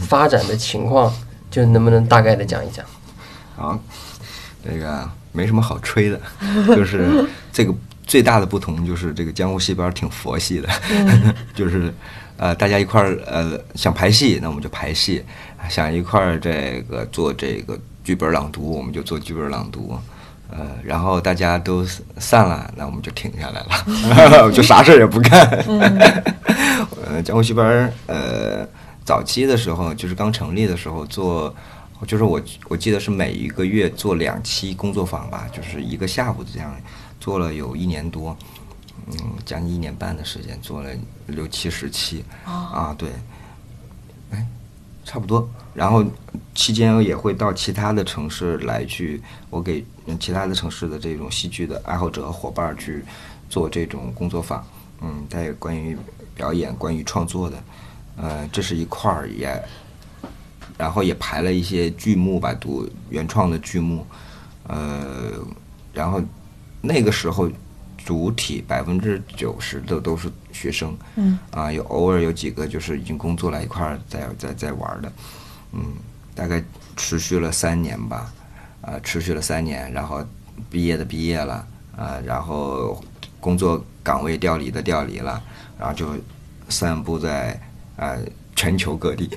[0.00, 1.12] 发展的情况，
[1.48, 2.84] 就能不能大概的讲一讲？
[3.56, 3.78] 啊，
[4.64, 6.20] 这个没什么好吹的，
[6.74, 7.72] 就是这个
[8.04, 10.68] 最大的不同就是这个江湖戏班挺佛系的，
[11.54, 11.94] 就是
[12.36, 15.22] 呃大家一块儿呃想排戏，那我们就排戏；
[15.68, 19.98] 想一块儿这个做这个剧本朗读，我们就做剧本朗读。
[20.50, 21.84] 呃，然后大家都
[22.18, 25.40] 散了，那我们就停下来了， 就啥事儿也不干。
[27.06, 28.68] 呃，江湖戏班儿，呃，
[29.04, 31.52] 早期的时候就是刚成立的时候做，
[32.06, 36.72] 就是我我记得是每一个月做两期工作坊吧，就是一个下午这样，
[37.18, 38.36] 做了有一年多，
[39.10, 40.90] 嗯，将近一年半的时间，做了
[41.26, 43.14] 六七十期，啊，对，哎，
[45.04, 45.48] 差不多。
[45.74, 46.04] 然后
[46.54, 49.84] 期间也会到其他的城市来去，我给
[50.20, 53.04] 其他的城市的这种戏剧的爱好者和伙伴去
[53.48, 54.64] 做这种工作坊，
[55.02, 55.96] 嗯，带关于
[56.34, 57.62] 表演、关于创作的，
[58.16, 59.60] 呃，这是一块儿也，
[60.78, 64.06] 然后也排了一些剧目吧，读原创的剧目，
[64.68, 65.32] 呃，
[65.92, 66.22] 然后
[66.80, 67.50] 那个时候
[67.98, 71.38] 主体百分之九十的都是学生，嗯。
[71.50, 75.12] 啊，有偶尔有几个就是已经工作了一块儿在在在玩儿的，
[75.72, 75.92] 嗯，
[76.34, 76.62] 大概
[76.96, 78.32] 持续了三年吧，
[78.80, 80.24] 啊，持续了三年，然后
[80.70, 83.02] 毕业的毕业了，啊，然后
[83.40, 85.42] 工作岗位调离的调离了，
[85.78, 86.06] 然后就
[86.68, 87.60] 散布在
[87.96, 88.16] 啊
[88.56, 89.28] 全球各地，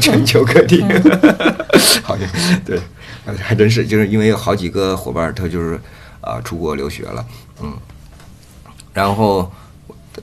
[0.00, 0.82] 全球各地
[2.02, 2.26] 好像
[2.64, 2.80] 对，
[3.26, 5.78] 呃还真是，就是因为有好几个伙伴儿他就是
[6.20, 7.24] 啊出国留学了，
[7.62, 7.72] 嗯，
[8.92, 9.50] 然后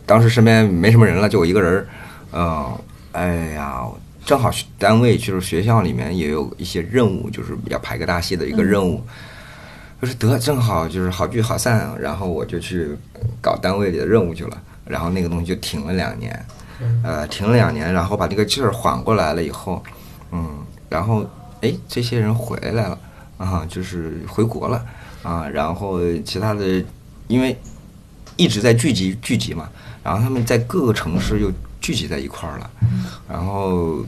[0.06, 1.88] 当时身边没什么人了，就我一个人儿，
[2.32, 2.78] 嗯，
[3.12, 3.84] 哎呀，
[4.26, 9.02] 正好单位就是学校里面也有一些任务，就是要排个大戏的一个任务，
[10.02, 12.90] 就是得正好就是好聚好散，然后我就去
[13.42, 16.46] 搞单位里的任务去了，然后那个东西就停了两年，
[17.04, 19.84] 呃，停了两年，然后把这个劲儿缓过来了以后，
[20.32, 21.26] 嗯，然后
[21.62, 22.98] 哎，这些人回来了
[23.38, 24.86] 啊，就是回国了
[25.24, 26.84] 啊，然后其他的
[27.28, 27.58] 因为
[28.40, 29.70] 一直在聚集聚集嘛，
[30.02, 32.72] 然后他们在各个城市又聚集在一块儿了。
[33.28, 34.06] 然后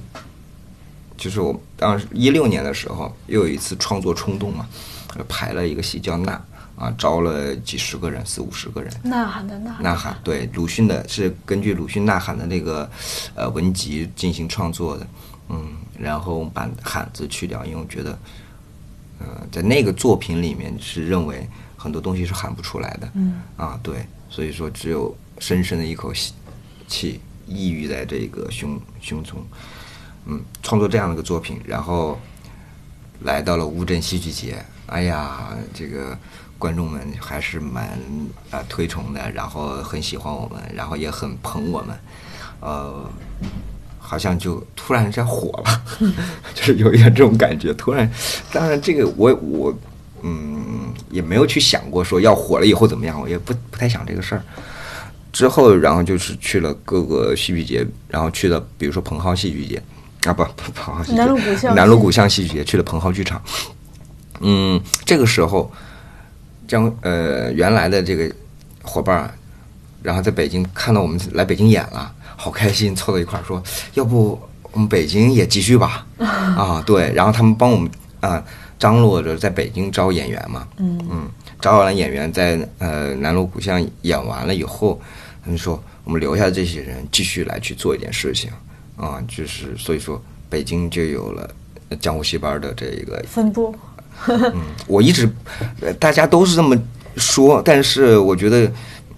[1.18, 4.66] 就是我当时一六年的时候，又有一次创作冲动嘛，
[5.28, 6.42] 排了一个戏叫《呐》
[6.82, 8.90] 啊，招了几十个人，四五十个人。
[9.04, 12.90] 呐喊的呐喊，呐喊，对，鲁迅的是根据鲁迅呐喊的那个
[13.36, 15.06] 呃文集进行创作的，
[15.50, 15.68] 嗯，
[16.00, 18.18] 然后把喊字去掉，因为我觉得，
[19.20, 21.46] 呃，在那个作品里面是认为
[21.78, 26.12] 很多东西是喊不出来的，嗯啊，对，所以说只有深深的一口
[26.88, 29.46] 气抑郁在这个胸胸中，
[30.26, 32.18] 嗯，创作这样的一个作品，然后
[33.24, 36.18] 来到了乌镇戏剧节，哎呀，这个
[36.58, 38.00] 观众们还是蛮
[38.52, 42.00] 啊、推崇的，然后很喜欢我们，然后也很捧我们，
[42.62, 43.12] 呃，
[44.00, 45.84] 好像就突然间火了，
[46.56, 47.74] 就是有一点这种感觉。
[47.74, 48.10] 突然，
[48.54, 49.78] 当然这个我我
[50.24, 54.44] 嗯也没有去想过说要火了以后怎么样，我也不不太想这个事儿。
[55.34, 59.82] 之后，然后就是去了各个戏剧节，然后去了比如说蓬蒿戏剧节，
[60.26, 63.42] 啊不不蓬蒿戏剧节，南锣鼓巷南锣鼓巷戏剧节去了蓬蒿剧场。
[64.42, 65.72] 嗯，这个时候，
[66.68, 68.30] 将呃原来的这个
[68.82, 69.32] 伙伴儿，
[70.04, 73.62] 然后在北京看到我们来北京演了，好开心，凑到一块儿说，
[73.94, 74.38] 要不
[74.74, 76.06] 我们北京也继续吧？
[76.18, 78.44] 啊，对，然后他们帮我们啊
[78.82, 81.00] 张罗着在北京招演员嘛，嗯。
[81.12, 81.30] 嗯，
[81.62, 85.00] 招完了演员在呃南锣鼓巷演完了以后，
[85.44, 88.50] 他们说我们留下这些人继续来去做一点事情。
[88.98, 90.20] 啊，就是所以说
[90.50, 91.48] 北京就有了
[91.90, 93.74] 呃江湖戏班的这一个分布。
[94.28, 94.52] 嗯，
[94.88, 95.30] 我一直，
[95.82, 96.76] 呃，大家都是这么
[97.18, 98.72] 说，但是我觉得，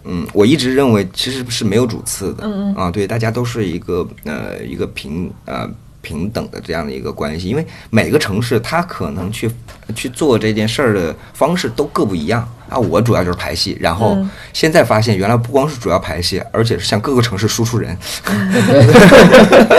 [0.03, 2.75] 嗯，我一直认为其实是没有主次的，嗯。
[2.75, 5.69] 啊，对，大家都是一个呃一个平呃
[6.03, 9.49] 平等的这样的一个关系，因为每个城市它可能去
[9.95, 12.47] 去做这件事儿的方式都各不一样。
[12.69, 12.77] 啊。
[12.77, 14.29] 我主要就是排戏，然后嗯。
[14.51, 17.97] 现在发现原来不光是主要排戏，而且是向各个城市输出人，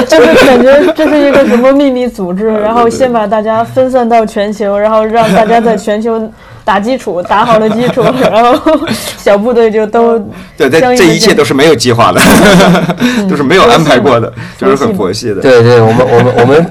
[0.08, 6.32] 就是感觉这是一个什么秘密组织， 然后先把大家分散到全球，然后让大家在全球
[6.64, 8.02] 打基础，打好了基础，
[8.32, 8.78] 然后
[9.18, 10.18] 小部队就都
[10.56, 12.20] 对，在相应地建这一切都是没有计划的，
[13.28, 15.40] 都是没有安排过的，就是很佛系的。
[15.40, 16.66] 对对，我们我们我们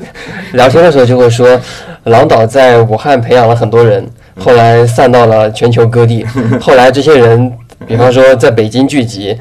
[0.53, 1.59] 聊天的时候就会说，
[2.05, 4.05] 郎导在武汉培养了很多人，
[4.39, 6.25] 后来散到了全球各地，
[6.59, 7.51] 后来这些人，
[7.87, 9.37] 比方说在北京聚集，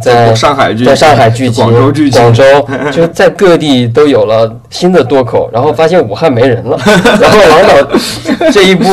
[0.00, 2.44] 在上海聚集在上海聚集，广州聚集广州
[2.92, 6.78] 就在各地都有了新的多口，然后发现武汉没人了，
[7.20, 8.86] 然后郎导这一波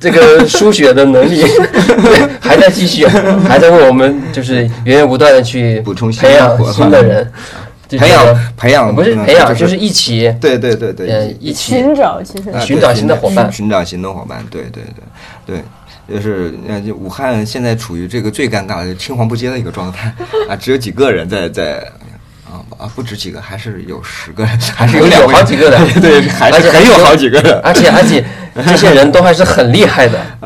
[0.00, 1.44] 这个输血的能力
[2.40, 3.06] 还在继续，
[3.48, 7.30] 还在为我们就是源源不断的去补充新培养新的人。
[7.98, 14.82] 培养培养嗯不是培养，就就是一起对对对对，呃一起寻找，其实啊寻找新的伙伴寻找新的伙伴，对对
[15.46, 15.62] 对对，
[16.12, 20.14] 就是呃，就武汉现在处于这个最尴尬的青黄不接的一个状态
[20.46, 21.78] 啊，只有几个人在在
[22.44, 28.22] 啊啊，不止几个，还是有十个人，还是有两有位好几个的 对，还是很有好几个人，而且而且
[28.54, 30.20] 这些人都还是很厉害的，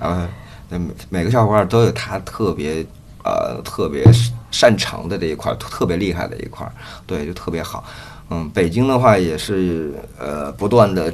[0.00, 0.28] 啊，
[0.68, 0.80] 每
[1.10, 2.84] 每个小伙伴都有他特别
[3.22, 4.04] 呃特别
[4.50, 6.72] 擅长的这一块儿，特别厉害的一块儿，
[7.06, 7.84] 对，就特别好。
[8.30, 11.12] 嗯，北京的话也是呃不断的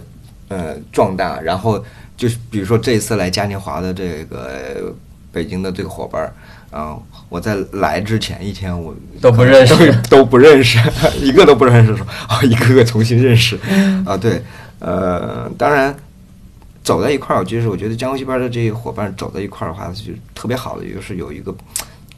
[0.48, 1.84] 呃壮大，然后
[2.18, 4.94] 就是比如说这一次来嘉年华的这个
[5.32, 6.34] 北京的这个伙伴儿。
[6.70, 6.98] 啊、
[7.30, 9.74] 我在来之前一天我都不认识
[10.10, 10.78] 都不认识，
[11.18, 13.58] 一个都不认识，说啊，一个个重新认识，
[14.04, 14.42] 啊，对，
[14.78, 15.96] 呃，当然
[16.84, 21.54] 走在一块儿，就是我觉得江湖戏班的这些伙伴走在一块儿的话，就特别好的，就是有一个，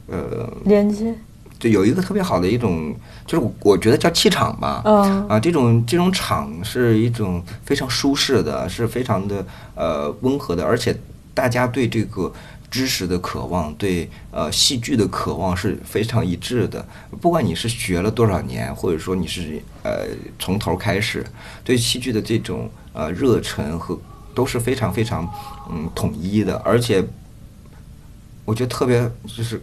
[0.08, 1.14] 呃，连接，
[1.60, 2.96] 就有一个特别好的一种，
[3.26, 10.98] 就是我我觉得叫气场吧，嗯啊，这种这种场是一种非常舒适的，是非常的呃温和的，而且
[11.34, 12.32] 大家对这个
[12.70, 16.82] 知识的渴望，对呃戏剧的渴望是非常一致的。
[17.20, 20.06] 不管你是学了多少年，或者说你是呃
[20.38, 21.22] 从头开始，
[21.62, 24.00] 对戏剧的这种呃热忱和
[24.34, 25.30] 都是非常非常
[25.70, 27.04] 嗯统一的，而且
[28.46, 29.62] 我觉得特别就是。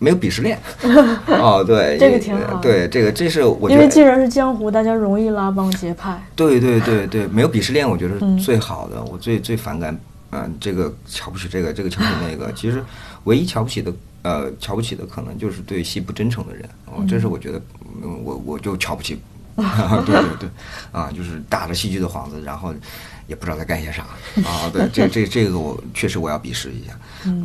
[0.00, 0.58] 没有鄙视链，
[1.28, 6.20] 哦，对，这个挺好对，这个这是我觉得因为既然是江湖，大家容易拉帮结派。
[6.34, 9.02] 对对对对，没有鄙视链，我觉得最好的。
[9.04, 9.94] 我最最反感，
[10.30, 12.50] 嗯、这个瞧不起这个，这个瞧不起那个。
[12.54, 12.82] 其实，
[13.24, 13.92] 唯一瞧不起的，
[14.22, 16.66] 呃，瞧不起的可能就是对戏不真诚的人。
[16.86, 17.60] 哦，这是我觉得，
[18.02, 19.20] 嗯，我我就瞧不起。
[20.06, 20.48] 对对对，
[20.92, 22.74] 啊，就是打着戏剧的幌子，然后
[23.26, 24.04] 也不知道在干些啥。
[24.48, 26.98] 啊，对，这这这个我确实我要鄙视一下。
[27.26, 27.44] 嗯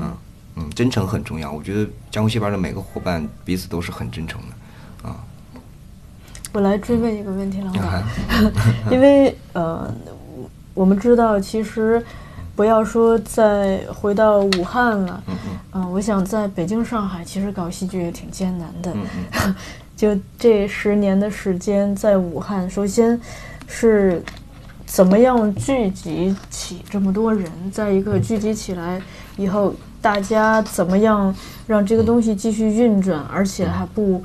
[0.56, 1.51] 嗯，真诚很重要。
[1.51, 5.10] 我觉得江湖戏班的每个伙伴彼此都是很真诚的。
[5.10, 5.16] 啊，
[6.53, 8.53] 我来追问一个问题，老啊板，
[8.91, 9.93] 因为呃，
[10.74, 12.03] 我们知道其实
[12.56, 15.24] 不要说再回到武汉了，
[15.74, 18.93] 嗯我想在北京、上海其实搞戏剧也挺艰难的。
[18.93, 19.06] 嗯
[19.45, 19.56] 嗯
[19.95, 23.20] 就这十年的时间在武汉，首先
[23.68, 24.22] 是
[24.86, 29.01] 怎么样聚集起这么多人，再一个聚集起来
[29.38, 29.74] 以后，
[30.06, 31.36] 大家怎么样
[31.66, 34.24] 让这个东西继续运转，而且还不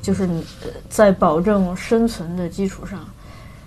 [0.00, 0.22] 就是
[0.62, 3.00] 呃在保证生存的基础上。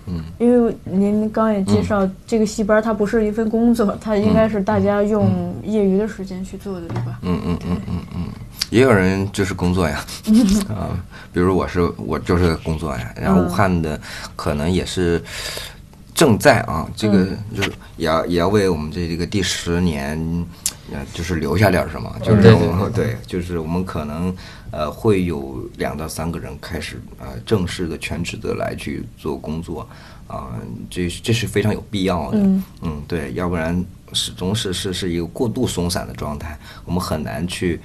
[0.06, 7.18] 嗯，因为您刚也介绍，这个戏班它不是一份工作，它应该是大家用业余的时间去做的，对吧？
[7.20, 8.20] 嗯嗯嗯嗯嗯，
[8.70, 10.02] 也有人就是工作呀，
[10.74, 10.96] 啊，
[11.30, 14.00] 比如我是我就是工作呀，然后武汉的
[14.34, 15.22] 可能也是
[16.14, 20.18] 正在啊，这个就是也要也要为我们这这个第十年，
[20.92, 24.34] 呃，就是留下点什么，就是对我们对，就是我们可能
[24.70, 29.88] 呃会有两到三个人开始呃正式的全职的来去做工作，
[30.26, 37.80] 啊、这这是非常有必要的，嗯嗯，对，要不然始终是是是一个过度松散的状态，我们很难去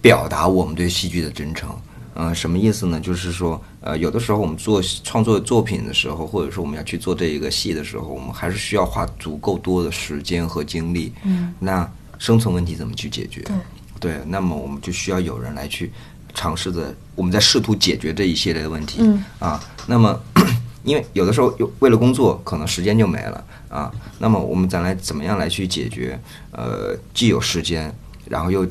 [0.00, 1.70] 表达我们对戏剧的真诚。
[2.18, 2.98] 嗯、什么意思呢？
[2.98, 11.12] 就是说，呃，有的时候我们做创作作品的时候，或者说我们要去做这一个戏的时候，我们还是需要花足够多的时间和精力。
[11.24, 11.86] 嗯，那
[12.18, 13.40] 生存问题怎么去解决？
[13.42, 13.56] 对
[13.98, 15.90] 对，那么我们就需要有人来去
[16.34, 18.98] 尝试着，我们在试图解决这一系列的问题。
[19.00, 20.20] 嗯啊，那么
[20.84, 23.90] 因为有的时候又为了工作，可能时间就没了啊。
[24.18, 26.20] 那么我们再来怎么样来去解决？
[26.52, 27.92] 呃，既有时间，
[28.26, 28.66] 然后又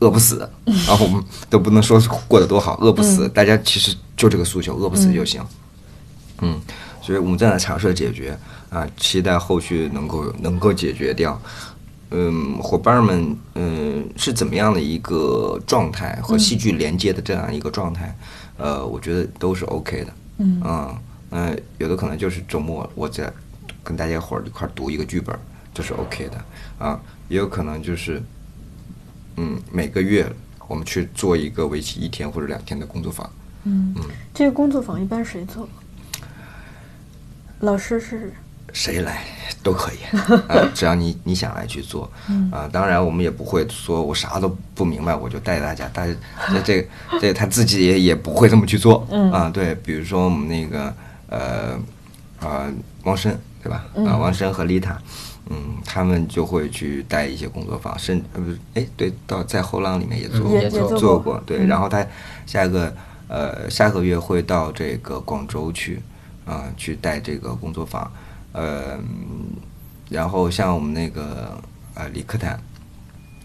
[0.00, 5.40] 饿不死，然 后我们都不能说过得多好，饿不死，大家其实就这个诉求，饿不死就行。
[6.42, 6.60] 嗯，
[7.00, 8.36] 所以我们正在尝试解决
[8.68, 11.40] 啊，期待后续能够能够解决掉。
[12.10, 18.16] 嗯，伙伴们，嗯，是怎么样的一个状态和戏剧连接的这样一个状态？
[18.58, 20.12] 呃，我觉得都是 OK 的。
[20.38, 20.98] 嗯嗯，
[21.30, 23.32] 呃，有的可能就是周末我在
[23.84, 25.38] 跟大家伙儿一块儿读一个剧本，
[25.72, 26.44] 这是 OK 的
[26.84, 28.22] 啊，也有可能就是，
[29.36, 30.30] 嗯，每个月
[30.66, 33.30] 我们去做一个为期一天或者两天的工作坊。
[33.64, 33.94] 嗯，
[34.34, 35.68] 这个工作坊一般谁做？
[37.60, 38.32] 老师是
[38.72, 39.24] 谁来
[39.62, 39.96] 都可以
[40.48, 42.10] 啊，只要你你想来去做
[42.50, 42.68] 啊。
[42.72, 45.88] 当然，我们也不会说我啥都不明白，我就带大家。
[45.88, 46.14] 大家
[46.48, 46.88] 这这
[47.20, 49.50] 这他自己也也不会这么去做啊。
[49.50, 50.94] 对，比如说我们那个
[51.28, 51.78] 呃
[52.40, 52.72] 呃
[53.04, 53.84] 汪申对吧？
[54.06, 54.96] 啊，汪申和丽塔，
[55.50, 62.06] 嗯，他们就会去带一些工作坊，甚呃不是哎对，到在后浪里面也做做过，对，然后他
[62.46, 62.94] 下一个
[63.28, 66.00] 呃下个月会到这个广州去
[66.46, 68.10] 啊、去带这个工作坊，
[68.52, 69.46] 呃，嗯
[70.08, 71.60] 然后像我们那个
[71.94, 72.60] 呃李克坦，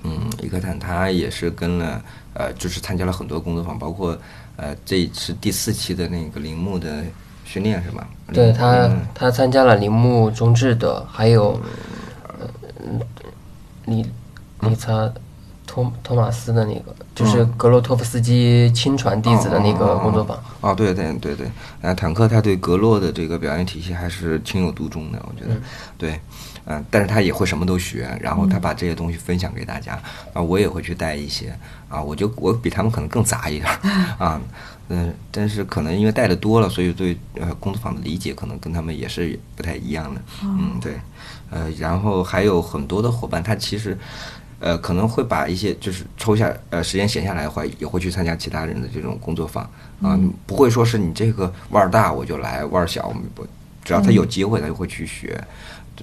[0.03, 2.01] 嗯，李克坦他也是跟了
[2.33, 4.17] 呃，就是参加了很多工作坊，包括
[4.57, 7.03] 呃这是第四期的那个铃木的
[7.43, 8.07] 训练是吧？
[8.33, 11.59] 对他嗯，他参加了铃木中志的，还有
[12.39, 12.49] 呃
[13.85, 14.03] 李
[14.61, 15.11] 理查
[15.67, 20.37] 托托马斯的那个，就是格洛托夫斯基亲传弟子的那个工作坊。
[20.59, 21.47] 哦，对对对对，
[21.81, 25.55] 呃，坦克他对格洛的这个表演体系还是情有独钟的，我觉得，
[25.97, 26.19] 对，
[26.65, 29.97] 嗯、但是他也会什么都学，然后他把这些东西分享给大家，
[30.33, 31.57] 啊，我也会去带一些，
[31.87, 33.79] 啊，我就我比他们可能更杂一点儿，
[34.19, 34.41] 啊，
[34.89, 40.95] 嗯、但是可能因为带的多了，所以对呃工作坊的理解可能跟他们也是不太一样的，嗯，对，
[41.49, 43.97] 呃，然后还有很多的伙伴，他其实。
[44.59, 49.63] 呃，可能会把一些就是抽下呃时间闲下来的话，也会去参加其他人的这种工作坊
[50.01, 53.45] 啊，不会说是你这个腕儿大我就来，腕儿小我们不，
[53.83, 55.41] 只要他有机会，他就会去学。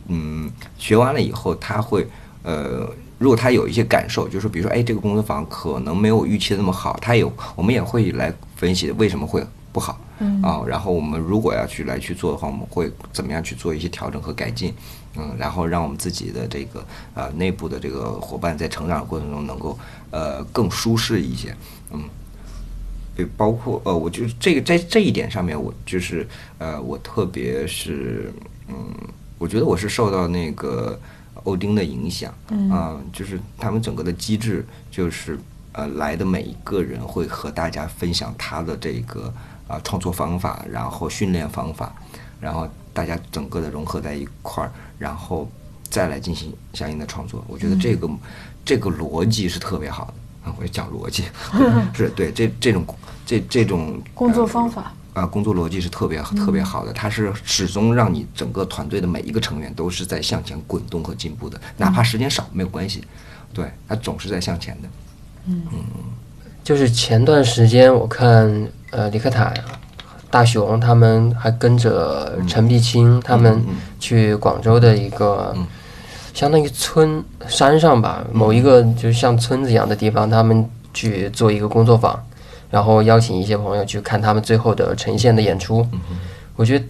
[0.06, 2.06] 嗯，学完了以后，他会
[2.42, 2.88] 呃，
[3.18, 9.98] 如果他有一些感受，就是比如说，哎，这个工作坊可能没有预期的那么好，他有，我们也会来分析为什么会不好。
[10.40, 14.72] 啊，然后我们如果要去来去做的话，我们会怎么样去做一些调整和改进，
[15.16, 16.84] 嗯，然后让我们自己的这个
[17.14, 19.78] 呃内部的这个伙伴在成长的过程中能够
[20.10, 21.54] 呃更舒适一些，
[21.90, 22.02] 嗯，
[23.14, 26.26] 对，包括呃，我就是这个在这一点上面，我就是
[26.58, 28.32] 呃，我特别是
[28.68, 28.74] 嗯，
[29.38, 30.98] 我觉得我是受到那个
[31.44, 35.38] 欧丁的影响，嗯、就是他们整个的机制就是
[35.72, 39.32] 呃来的每一个人会和大家分享他的这个
[39.68, 41.94] 啊、创作方法，然后训练方法，
[42.42, 45.48] 然后大家整个的融合在一块儿，然后
[45.88, 47.42] 再来进行相应的创作。
[47.48, 48.10] 我觉得这个、
[48.64, 50.14] 这个逻辑是特别好的。
[50.44, 51.22] 啊，我也讲逻辑，
[51.94, 52.84] 是对这这种
[53.24, 54.92] 这这种工作呃方法。
[55.14, 63.04] 啊，工作逻辑是特别特别好的，它是始终让你整个团队的每一个成员都是在向前滚动和进步的，哪怕时间少没有关系，
[63.54, 64.88] 对，它总是在向前的。
[65.46, 65.62] 嗯
[66.64, 69.52] 就是前段时间我看呃李克塔、
[70.32, 73.62] 大雄他们还跟着陈碧清他们
[74.00, 75.54] 去广州的一个
[76.32, 82.18] 相当于村山上吧，某一个就是像村子一样的地方，他们去做一个工作坊。
[82.70, 85.86] 然后邀请一些朋友去看他们最后的呈现的演出。
[86.56, 86.84] 我觉得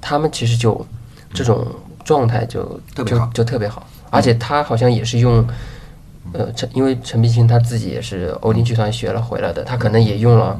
[0.00, 0.84] 他们其实就
[1.32, 1.64] 这种
[2.04, 5.46] 状态就就就特别好，而且他好像也是用。
[6.32, 10.58] 呃，陈因为陈碧清他自己也是欧丁剧团学了回来的，他可能也用了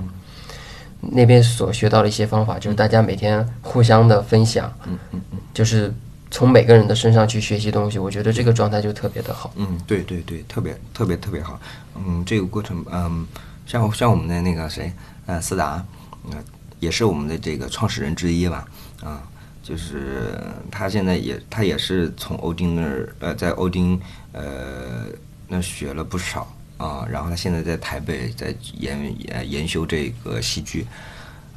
[1.10, 5.92] 那边所学到的一些方法，就是大家每天互相的分享，嗯嗯嗯就是
[6.30, 7.98] 从每个人的身上去学习东西。
[7.98, 9.52] 我觉得这个状态就特别的好。
[9.56, 11.60] 嗯，对对对，特别特别特别好。
[11.96, 13.26] 嗯，这个过程，嗯，
[13.66, 14.92] 像像我们的那个谁，
[15.26, 15.84] 呃，思达，
[16.30, 16.38] 呃，
[16.78, 18.66] 也是我们的这个创始人之一吧，
[19.02, 19.22] 啊、
[19.62, 20.38] 就是
[20.70, 24.00] 他现在也他也是从欧丁那儿，呃，在欧丁
[24.32, 25.06] 呃
[25.48, 26.50] 那学了不少
[26.82, 30.86] 啊、然后他现在在台北在研呃研修这个戏剧。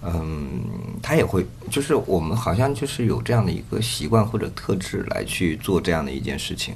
[0.07, 0.61] 嗯，
[1.01, 6.75] 他也会，就是我们好像就是有这样的一个习惯或者特质来去做这样的一件事情。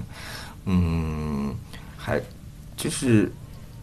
[0.66, 1.54] 嗯，
[1.96, 2.20] 还
[2.76, 3.32] 就是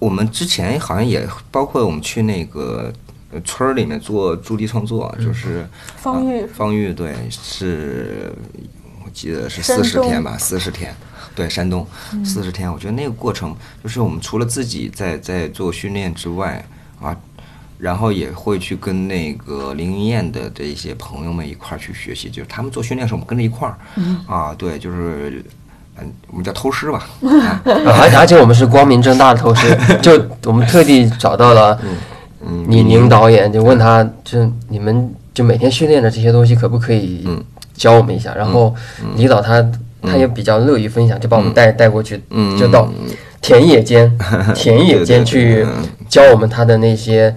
[0.01, 2.93] 我们之前好像也包括我们去那个
[3.31, 5.65] 呃村儿里面做驻地创作，就是
[5.97, 8.33] 方玉啊方玉对是，
[9.07, 10.93] 我记得是四十天吧，四十天。
[11.35, 11.87] 对，山东
[12.25, 16.65] 四十天，我觉得那个过程就是我们除了自己在在做训练之外
[16.99, 17.15] 啊，
[17.79, 23.77] 然后也会去跟那个林云燕的这一些朋友们一块儿去学习，就是他们做训练的时候，我们跟着一块儿。
[24.27, 25.45] 啊，对，就是
[25.99, 27.07] 嗯，我们叫偷师吧。
[27.29, 31.79] 啊而且而且我们是光明正大的偷师， 就我们特地找到了
[32.41, 37.45] 嗯，李宁导演，就问他，就你们就每天训练的这些东西，可不可以嗯
[37.77, 38.35] 教我们一下？
[38.35, 38.75] 然后
[39.17, 39.65] 李导他
[40.03, 42.91] 他也比较乐于分享，就把我们带带过去，嗯就到
[43.41, 44.11] 田野间
[44.55, 45.67] 田野间去
[46.09, 47.35] 教我们他的那些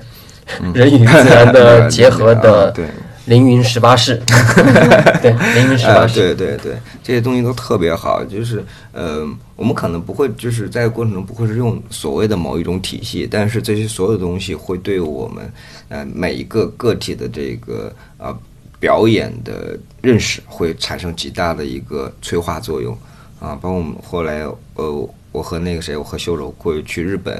[0.74, 2.86] 人与自然的 结合啊的对。
[3.26, 4.20] 凌云十八式，
[5.22, 6.74] 对凌云十八啊，式，对对对，
[7.04, 8.24] 这些东西都特别好。
[8.24, 9.24] 就是呃，
[9.56, 15.48] 我们可能不会，就是在过程中不会是用所谓的某一种体系，但是这些所有的东西会对我们
[15.90, 18.36] 呃每一个个体的这个呃
[18.80, 22.98] 表演的认识会产生极大的一个催化作用
[23.40, 23.56] 啊。
[23.62, 27.36] 包括我们后来呃，我和那个谁，我和修柔过去日本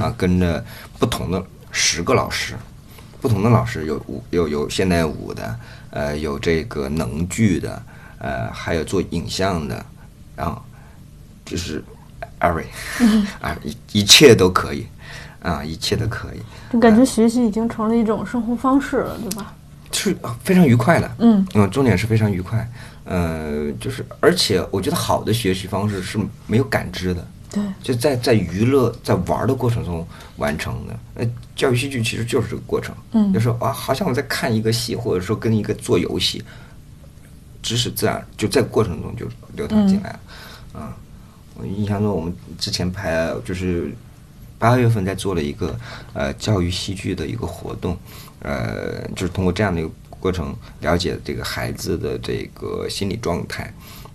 [0.00, 0.64] 啊，跟着
[0.98, 2.54] 不同的十个老师。
[3.20, 7.82] 不同的老师有舞有有现代舞的，呃，有这个能剧的，
[8.18, 9.82] 呃，还有做影像的，
[10.36, 10.60] 然后
[11.42, 11.82] 就是
[12.40, 12.66] every
[13.40, 14.86] 啊，一一切都可以
[15.40, 16.40] 啊，一切都可以，
[16.70, 19.54] 就感觉学习已经成了一种生活方式了，对吧？
[19.94, 21.10] 是啊非常愉快的。
[21.20, 22.68] 嗯嗯，重点是非常愉快。
[23.04, 27.26] 呃，就是而且我觉得好的学习方式是没有感知的。
[27.50, 30.06] 对，就在在娱乐在玩的过程中
[30.38, 30.98] 完成的。
[31.14, 32.94] 呃，教育戏剧其实就是这个过程。
[33.12, 36.42] 嗯就说啊，好像我在看一个戏，或者说跟一个做游戏，
[37.62, 40.20] 知识自然就在过程中就流淌进来了。
[40.80, 40.96] 啊，
[41.54, 43.94] 我印象中我们之前拍就是
[44.64, 45.78] 八月份在做了一个
[46.14, 47.94] 呃教育戏剧的一个活动，
[48.40, 53.70] 呃，就是通过这样的一个过程了解这个孩子的这个心理状态，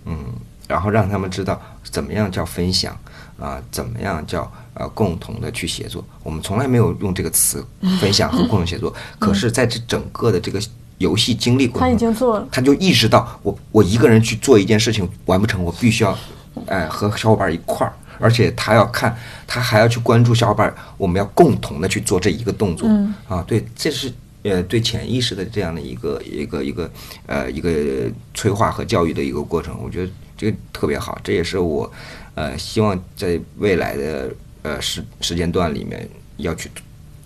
[0.06, 0.18] 嗯，
[0.66, 2.98] 然后让他们知道怎么样叫分享
[3.38, 6.04] 啊、怎么样叫呃共同的去协作。
[6.24, 7.64] 我们从来没有用这个词
[8.00, 10.60] 分享和共同协作，可是在这整个的这个
[10.98, 12.48] 游戏经历过他已，经做了。
[12.50, 16.18] 他就意识到我我一个人去做一件事情完不成，我必须要，
[16.66, 19.16] 哎、和小伙伴一块儿，而且他要看，
[19.46, 23.14] 他还要去关注小伙伴，我们要共同的去做这一个动作，嗯。
[23.28, 24.12] 啊，对，这是
[24.42, 26.90] 呃对潜意识的这样的一个一个一个
[27.26, 31.90] 呃一个催化和教育的一个过程，我觉得这个特别好，这也是我
[32.34, 34.30] 呃希望在未来的
[34.62, 36.70] 呃时时间段里面要去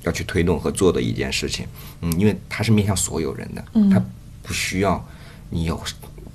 [0.05, 1.67] 要去推动和做的一件事情，
[2.01, 3.91] 嗯，因为它是面向所有人的，嗯。
[3.91, 4.03] 它
[4.43, 5.03] 不需要
[5.49, 5.83] 你有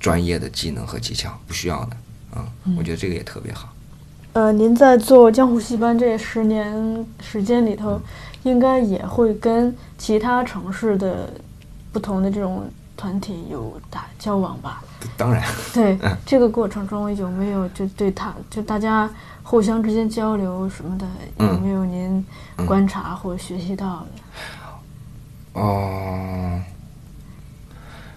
[0.00, 1.96] 专业的技能和技巧，不需要的，
[2.34, 3.72] 嗯、我觉得这个也特别好。
[4.32, 8.00] 呃，您在做江湖戏班这十年时间里头，
[8.44, 11.28] 应该也会跟其他城市的
[11.92, 12.64] 不同的这种
[12.96, 14.82] 团体有打交往吧？
[15.16, 15.42] 当然，
[15.74, 19.10] 对嗯，这个过程中有没有就对他就大家
[19.42, 21.06] 互相之间交流什么的，
[21.38, 21.60] 有嗯。
[21.60, 22.24] 没有您
[22.66, 24.06] 观察或学习到
[25.54, 25.60] 的？
[25.60, 26.60] 哦，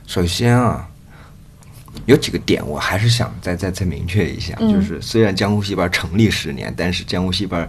[0.06, 0.88] 首先啊，
[2.06, 4.72] 有几个点我还是想再再再明确一下，嗯。
[4.72, 7.68] 就是虽然江湖戏班成立十年，但是江湖戏班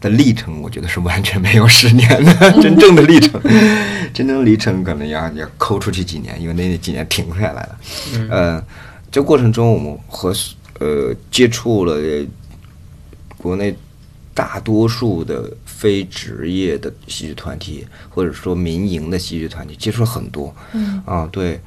[0.00, 2.32] 的历程，我觉得是完全没有十年的，
[2.62, 3.40] 真正的历程，
[4.14, 7.78] 真正的历程可能要要抠出去几年，因为那几年停下来了。
[8.30, 8.64] 呃，
[9.10, 10.34] 这过程中我们和
[10.78, 12.00] 呃接触了
[13.36, 13.76] 国内
[14.32, 20.54] 大多数的非职业的戏剧团体，或者说民营的戏剧团体，接触了很多。
[20.72, 21.02] 嗯。
[21.04, 21.60] 啊，对，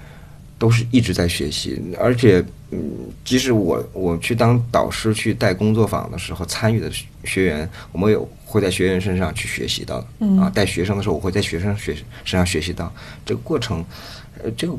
[0.63, 2.41] 都是一直在学习，而且，
[2.71, 2.79] 嗯，
[3.25, 9.97] 即使我我去当导师去带工作坊的时候，参与的学学员，我们有会在学员身上去学习到，
[10.39, 11.93] 啊，带学生的时候，我会在学生学
[12.23, 12.89] 身上学习到。
[13.25, 13.83] 这个过程，
[14.41, 14.73] 呃，这个，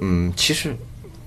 [0.00, 0.74] 嗯，其实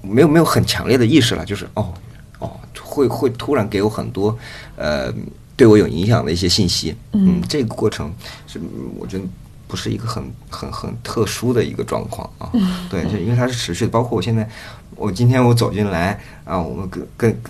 [0.01, 1.93] 没有没有很强烈的意识了，就是哦
[2.39, 4.36] 哦，会会突然给我很多，
[4.76, 5.14] 呃，
[5.55, 8.12] 对我有影响的一些信息，嗯，这个过程
[8.47, 8.60] 是
[8.97, 9.24] 我觉得。
[9.70, 12.49] 不是一个很很很特殊的一个状况啊，
[12.89, 13.91] 对，就因为它是持续的。
[13.91, 14.49] 包括我现在，
[14.95, 17.41] 我今天我走进来啊，我们跟跟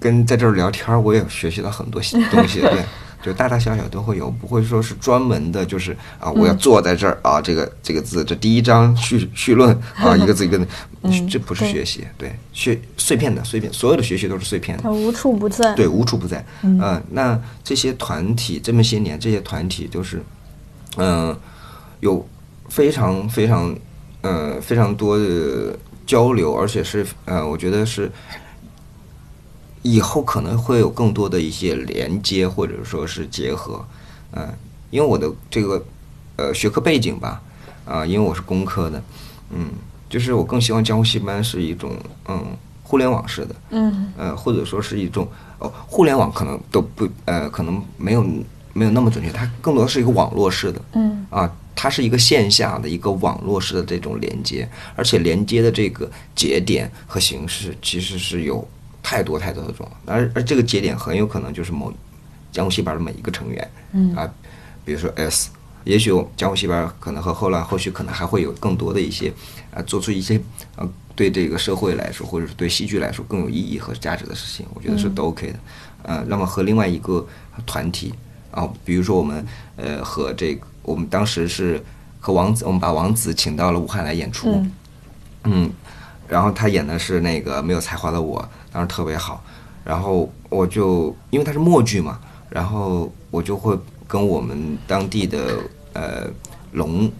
[0.00, 2.02] 跟在这儿聊天，我也学习到很多
[2.32, 2.84] 东西， 对，
[3.22, 10.66] 就大大小小都会有，不会说是专门的，就是啊，我要坐在这儿啊，这个这个字，这第一章序序论啊，一个字一个字，
[11.30, 16.44] 这不是学习，对，学碎片的碎片，所有的学习都是碎片的，它无处不在，对，无处不在。
[16.62, 20.20] 嗯，那这些团体这么些年，这些团体就是，
[20.96, 21.38] 嗯。
[22.00, 22.26] 有
[22.68, 23.74] 非常非常
[24.22, 28.10] 呃非常多的交流，而且是呃，我觉得是
[29.82, 33.84] 以后可能会有更多的一些连接或者说是结合，
[34.32, 34.48] 嗯，
[34.90, 35.82] 因为我的这个
[36.36, 37.40] 呃学科背景吧，
[37.84, 39.02] 啊，因为我是工科的，
[39.50, 39.68] 嗯，
[40.08, 41.96] 就是我更希望江湖戏班是一种
[42.28, 42.44] 嗯
[42.82, 45.26] 互联网式的，嗯，呃，或者说是一种
[45.58, 48.22] 哦，互联网可能都不呃，可能没有
[48.72, 51.50] 没有那么准确，它更多是一个网络式的，嗯，啊。
[51.82, 58.68] 它是一个线下的一个网络式的这种连接，而且连接的这个节点和形式其实是有
[59.02, 61.90] 太多太多的种，而而这个节点很有可能就是某
[62.52, 64.30] 江湖戏班的每一个成员，嗯啊，
[64.84, 65.48] 比如说 S，
[65.84, 69.32] 也许江湖戏班可能和后来后续可能还会有更多的一些
[69.72, 70.38] 啊，做出一些
[70.76, 75.58] 啊对这个社会来说或者是对戏剧来说更有意义和价值的事情，我觉得是都 OK 的，
[76.02, 77.26] 呃，那么和另外一个
[77.64, 78.12] 团体
[78.50, 79.42] 啊，比如说我们
[79.76, 80.66] 呃和这个。
[80.82, 81.82] 我们当时是
[82.18, 84.64] 和王子，我们把王子请到了武汉来演出，
[85.44, 85.70] 嗯，
[86.28, 89.42] 然后他演的是那个没有才华的我，当时特别好。
[89.84, 92.20] 然后我就因为他是默剧嘛，
[92.50, 95.58] 然后我就会跟我们当地的
[95.94, 96.26] 呃
[96.72, 97.10] 龙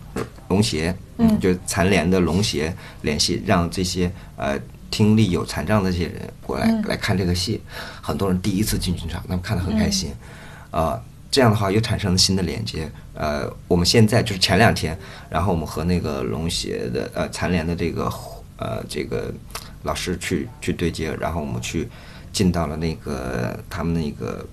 [0.49, 4.59] 龙协，嗯，就残联的龙协联系，让这些呃
[4.91, 7.63] 听力有残障的这些人过来来看这个戏。
[8.03, 10.13] 很多人第一次进剧场，他们看得很开心，
[10.71, 11.01] 啊。
[11.31, 12.91] 这样的话又产生了新的连接。
[13.15, 18.11] 呃，我们现在就是前两天，然后我们和那个龙协的呃残联的这个
[18.57, 19.33] 呃这个
[19.83, 21.87] 老师去去对接，然后我们去
[22.33, 24.45] 进到了那个他们那个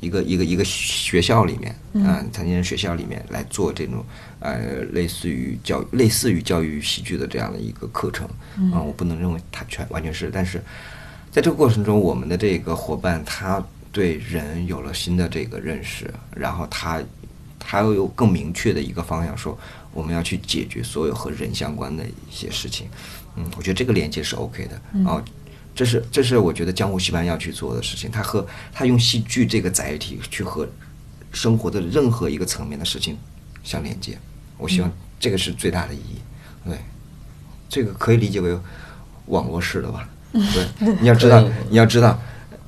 [0.00, 4.02] 一个一个一个学校里面，嗯，残疾人学校里面来做这种
[4.40, 8.26] 呃类似于教类似于教育喜剧的这样的一个课程。
[8.56, 10.60] 嗯，我不能认为它全完全是，但是
[11.30, 13.62] 在这个过程中，我们的这个伙伴他。
[13.94, 17.00] 对人有了新的这个认识，然后他，
[17.60, 19.56] 他又有更明确的一个方向，说
[19.92, 22.88] 我们要去解决所有和人相关的一些事情。
[23.36, 24.80] 嗯，我觉得这个连接是 OK 的。
[25.06, 25.22] 哦，
[25.76, 28.10] 这是这是我觉得江湖戏班要去做的事情。
[28.10, 30.68] 他和他用戏剧这个载体去和
[31.32, 33.16] 生活的任何一个层面的事情
[33.62, 34.18] 相连接。
[34.58, 34.90] 我希望
[35.20, 36.18] 这个是最大的意义。
[36.64, 36.78] 对，
[37.68, 38.58] 这个可以理解为
[39.26, 40.08] 网络式的吧？
[40.34, 41.40] 对，你要知道，
[41.70, 42.20] 你要知道。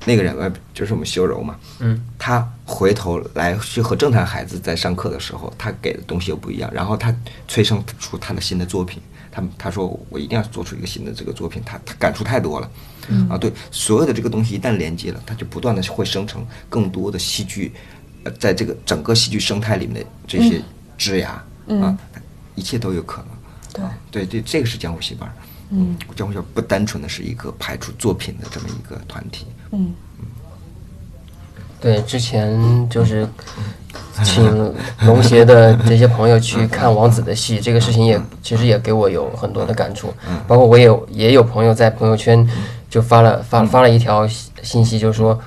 [0.06, 7.12] 那个人呃，就是我们修柔嘛，嗯，他回头来去和正常孩子在上课的时候，他给的东西又不一样，然后他
[7.48, 9.02] 催生出他的新的作品，
[9.32, 12.70] 他他说我一定要做出一个新的这个作品，他他感触太多了，
[13.08, 13.28] 嗯。
[13.28, 17.72] 啊，对，所有的这个东西一旦连接了，他就不断的会生成更多的戏剧，
[18.22, 20.62] 呃，在这个整个戏剧生态里面的这些
[20.96, 21.44] 枝芽，
[21.82, 21.98] 啊，
[22.54, 24.24] 一切都有可能，对。
[24.24, 25.28] 对对，这个是江湖戏班。
[25.70, 29.46] 嗯，江湖校不单纯的是一个排出作品的这么一个团体。
[29.76, 29.94] 嗯
[31.78, 33.28] 对，之前就是
[34.24, 34.74] 请
[35.04, 40.12] 龙协的这些朋友去看王子的戏，这个事情也其实也给我有很多的感触。
[40.26, 42.48] 嗯，包括我也也有朋友在朋友圈
[42.88, 44.26] 就发了发发了一条
[44.62, 45.38] 信息，就是说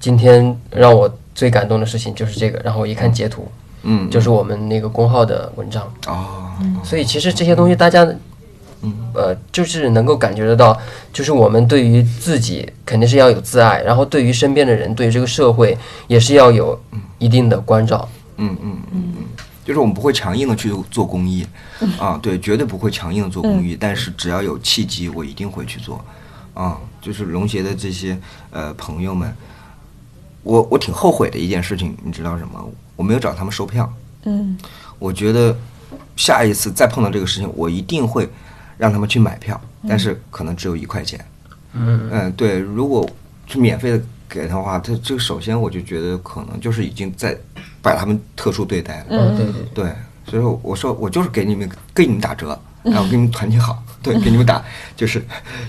[0.00, 2.58] 今天让我最感动的事情就是这个。
[2.64, 3.46] 然后我一看截图，
[3.82, 5.82] 嗯，就是我们那个公号的文章。
[6.08, 6.50] 哦，
[6.82, 8.08] 所以其实这些东西大家。
[9.14, 10.78] 呃，就是能够感觉得到，
[11.12, 16.78] 就是我们对于自己肯定是要有自爱，然后对于身边的人，对于这个社会也是要有
[17.18, 18.08] 一定的关照。
[18.36, 19.24] 嗯嗯嗯嗯，
[19.64, 21.46] 就是我们不会强硬的去做公益，
[21.98, 26.04] 啊，对，绝对不会强硬的做公益，但是只要有契机，我一定会去做。
[26.52, 28.18] 啊，就是龙协的这些
[28.50, 29.34] 呃朋友们，
[30.42, 32.70] 我我挺后悔的一件事情，你知道什么？
[32.94, 33.90] 我没有找他们收票。
[34.24, 34.56] 嗯，
[34.98, 35.56] 我觉得
[36.14, 38.28] 下一次再碰到这个事情，我一定会。
[38.76, 41.18] 让他们去买票，但是可能只有一块钱。
[41.72, 42.08] 嗯。
[42.10, 43.08] 嗯，对，如果
[43.46, 47.36] 是免费的给他的话，他这个首先我就觉得可能就是已经在
[47.80, 49.06] 把他们特殊对待了。
[49.10, 49.84] 嗯，对对对，
[50.28, 54.64] 所以说我说我就是给你们给你们打折然后给你们团结好， 对，给你们打
[54.96, 55.24] 就是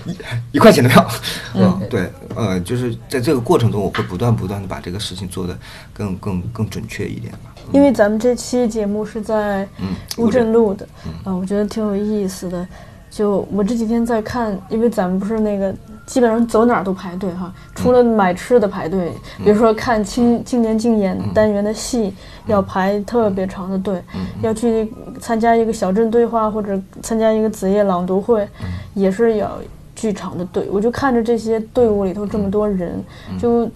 [0.06, 0.16] 一
[0.52, 1.08] 一块钱的票，
[1.54, 5.58] 嗯，对，呃，就是在这个过程中，我会不断不断的把这个事情做得
[5.92, 7.54] 更更更准确一点吧。
[7.72, 10.88] 因为咱们这期节目是在嗯乌镇录的，
[11.24, 12.66] 啊，我觉得挺有意思的。
[13.10, 15.74] 就我这几天在看，因为咱们不是那个
[16.06, 22.14] 基本上走哪儿都排队哈，除了买吃的排队，比如说看青青年竞演单元的戏，
[22.46, 24.02] 要排特别长的队，
[24.42, 28.46] 要去参加一个小镇对话或者参加一个子夜朗读会，
[28.94, 29.58] 也是要
[29.96, 30.68] 巨长的队。
[30.70, 33.02] 我就看着这些队伍里头这么多人，
[33.38, 33.68] 就。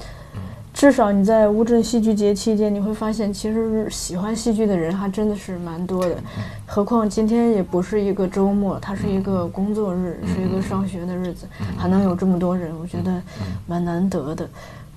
[0.82, 6.16] 至少你在乌镇戏剧节期间，你会发现，其实喜欢戏剧的人还真的是蛮多的。
[6.66, 13.22] 何况今天也不是一个周末，它是一个工作日，是一个上学的日子，还能有这么多人，我觉得
[13.64, 14.48] 蛮难得的。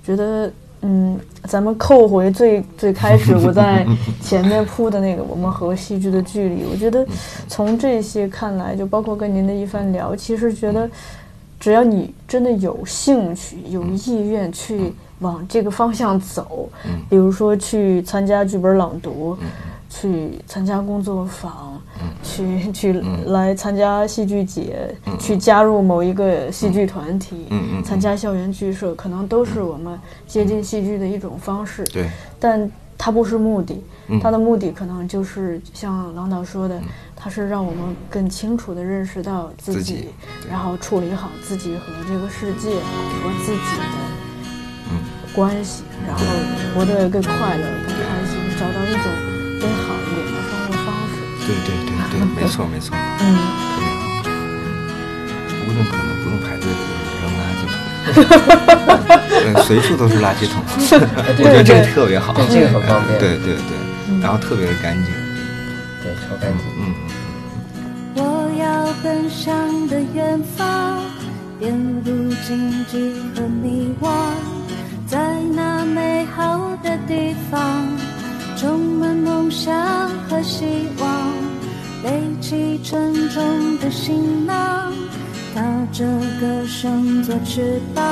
[0.04, 3.86] 觉得，嗯，咱们扣回最最开始我在
[4.20, 7.06] 前面铺的那个我们和戏剧的距离，我觉得
[7.46, 10.90] 从这些看来，就包括跟您的一番聊，其实觉得
[11.60, 14.92] 只要你真的有兴趣、有意愿去。
[15.20, 16.68] 往这个方向走，
[17.08, 19.36] 比如说去参加剧本朗读，
[19.88, 21.80] 去参加工作坊，
[22.22, 22.92] 去去
[23.26, 27.48] 来参加戏剧节，去加入某一个戏剧团体，
[27.82, 31.82] 参加校园剧社，可能都是我们接近戏剧的一种方式。
[31.84, 33.82] 对，但它不是目的，
[34.20, 36.78] 它的目的可能就是像郎导说的，
[37.14, 40.10] 它是让我们更清楚地认识到自己，
[40.50, 44.15] 然后处理好自己和这个世界和自己的。
[45.36, 46.24] 关系，然后
[46.74, 49.04] 活得更快乐、更开心，找到一种
[49.60, 51.14] 更好一点的生活方式。
[51.46, 52.96] 对对对对，没错没错。
[53.20, 53.22] 嗯，
[55.68, 56.64] 无论可能不用排队
[57.20, 57.62] 扔垃圾，
[59.44, 60.64] 嗯，随处都是垃圾桶，
[61.38, 63.18] 我觉得这个特别好，对这个很方便。
[63.20, 65.12] 对对对，然后特别的干净，
[66.02, 66.66] 对，超干净。
[66.80, 66.82] 嗯。
[68.14, 70.98] 我要奔向的远方，
[71.60, 72.10] 遍布
[72.48, 74.08] 荆棘和迷惘。
[75.06, 77.86] 在那美好的地方，
[78.56, 79.72] 充满梦想
[80.28, 80.64] 和希
[80.98, 81.32] 望，
[82.02, 84.92] 背起沉重的行囊，
[85.54, 86.04] 踏着
[86.40, 88.04] 歌声做翅膀，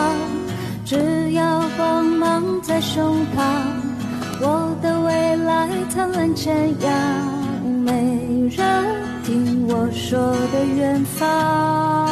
[0.85, 3.43] 只要光芒在胸膛，
[4.41, 6.93] 我的未来灿烂前阳，
[7.85, 7.93] 没
[8.57, 8.85] 人
[9.25, 12.09] 听我说的远方，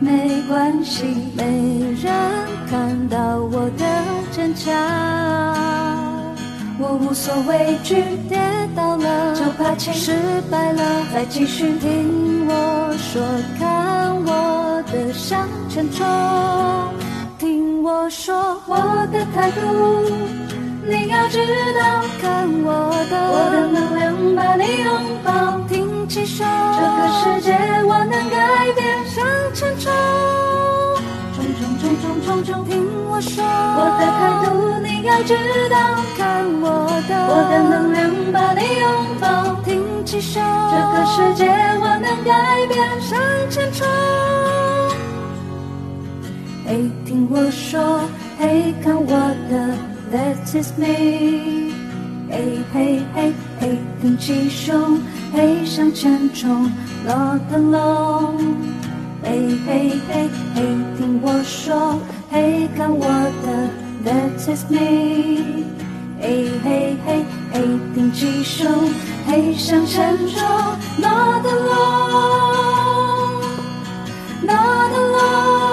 [0.00, 1.04] 没关系，
[1.36, 2.53] 没人。
[2.70, 3.84] 看到我的
[4.30, 4.72] 坚强，
[6.78, 8.38] 我无所畏惧，跌
[8.74, 10.12] 倒了就爬起，失
[10.50, 11.78] 败了再继续。
[11.78, 13.22] 听我说，
[13.58, 16.04] 看我的向前冲。
[17.38, 18.76] 听我说，我
[19.12, 19.60] 的态度
[20.86, 21.38] 你要知
[21.78, 24.88] 道，看我的，我的能量把你拥
[25.22, 27.52] 抱，挺起手，这个世界
[27.86, 29.92] 我能改变，向前冲。
[31.84, 34.48] 冲冲冲冲，听我说，我的态度
[34.80, 35.36] 你要知
[35.68, 35.76] 道，
[36.16, 38.88] 看我的，我的能量把你拥
[39.20, 43.20] 抱，挺起手，这个世界我能改变，向
[43.50, 43.86] 前冲。
[46.66, 48.00] 嘿，听我说，
[48.38, 49.10] 嘿，看我
[49.50, 49.76] 的
[50.10, 51.74] ，That is me。
[52.30, 54.98] 嘿嘿嘿嘿，挺起胸，
[55.34, 56.72] 嘿，向前冲
[57.06, 58.73] ，Not alone。
[59.24, 60.60] 嘿嘿嘿，嘿，
[60.98, 61.98] 听我说，
[62.30, 63.06] 嘿，看我
[63.42, 63.46] 的
[64.04, 65.64] ，That is me。
[66.20, 67.54] 嘿嘿嘿，嘿，
[67.94, 68.70] 挺起胸，
[69.26, 70.38] 嘿，向前冲
[70.98, 72.12] ，Not alone，Not
[74.92, 75.63] alone。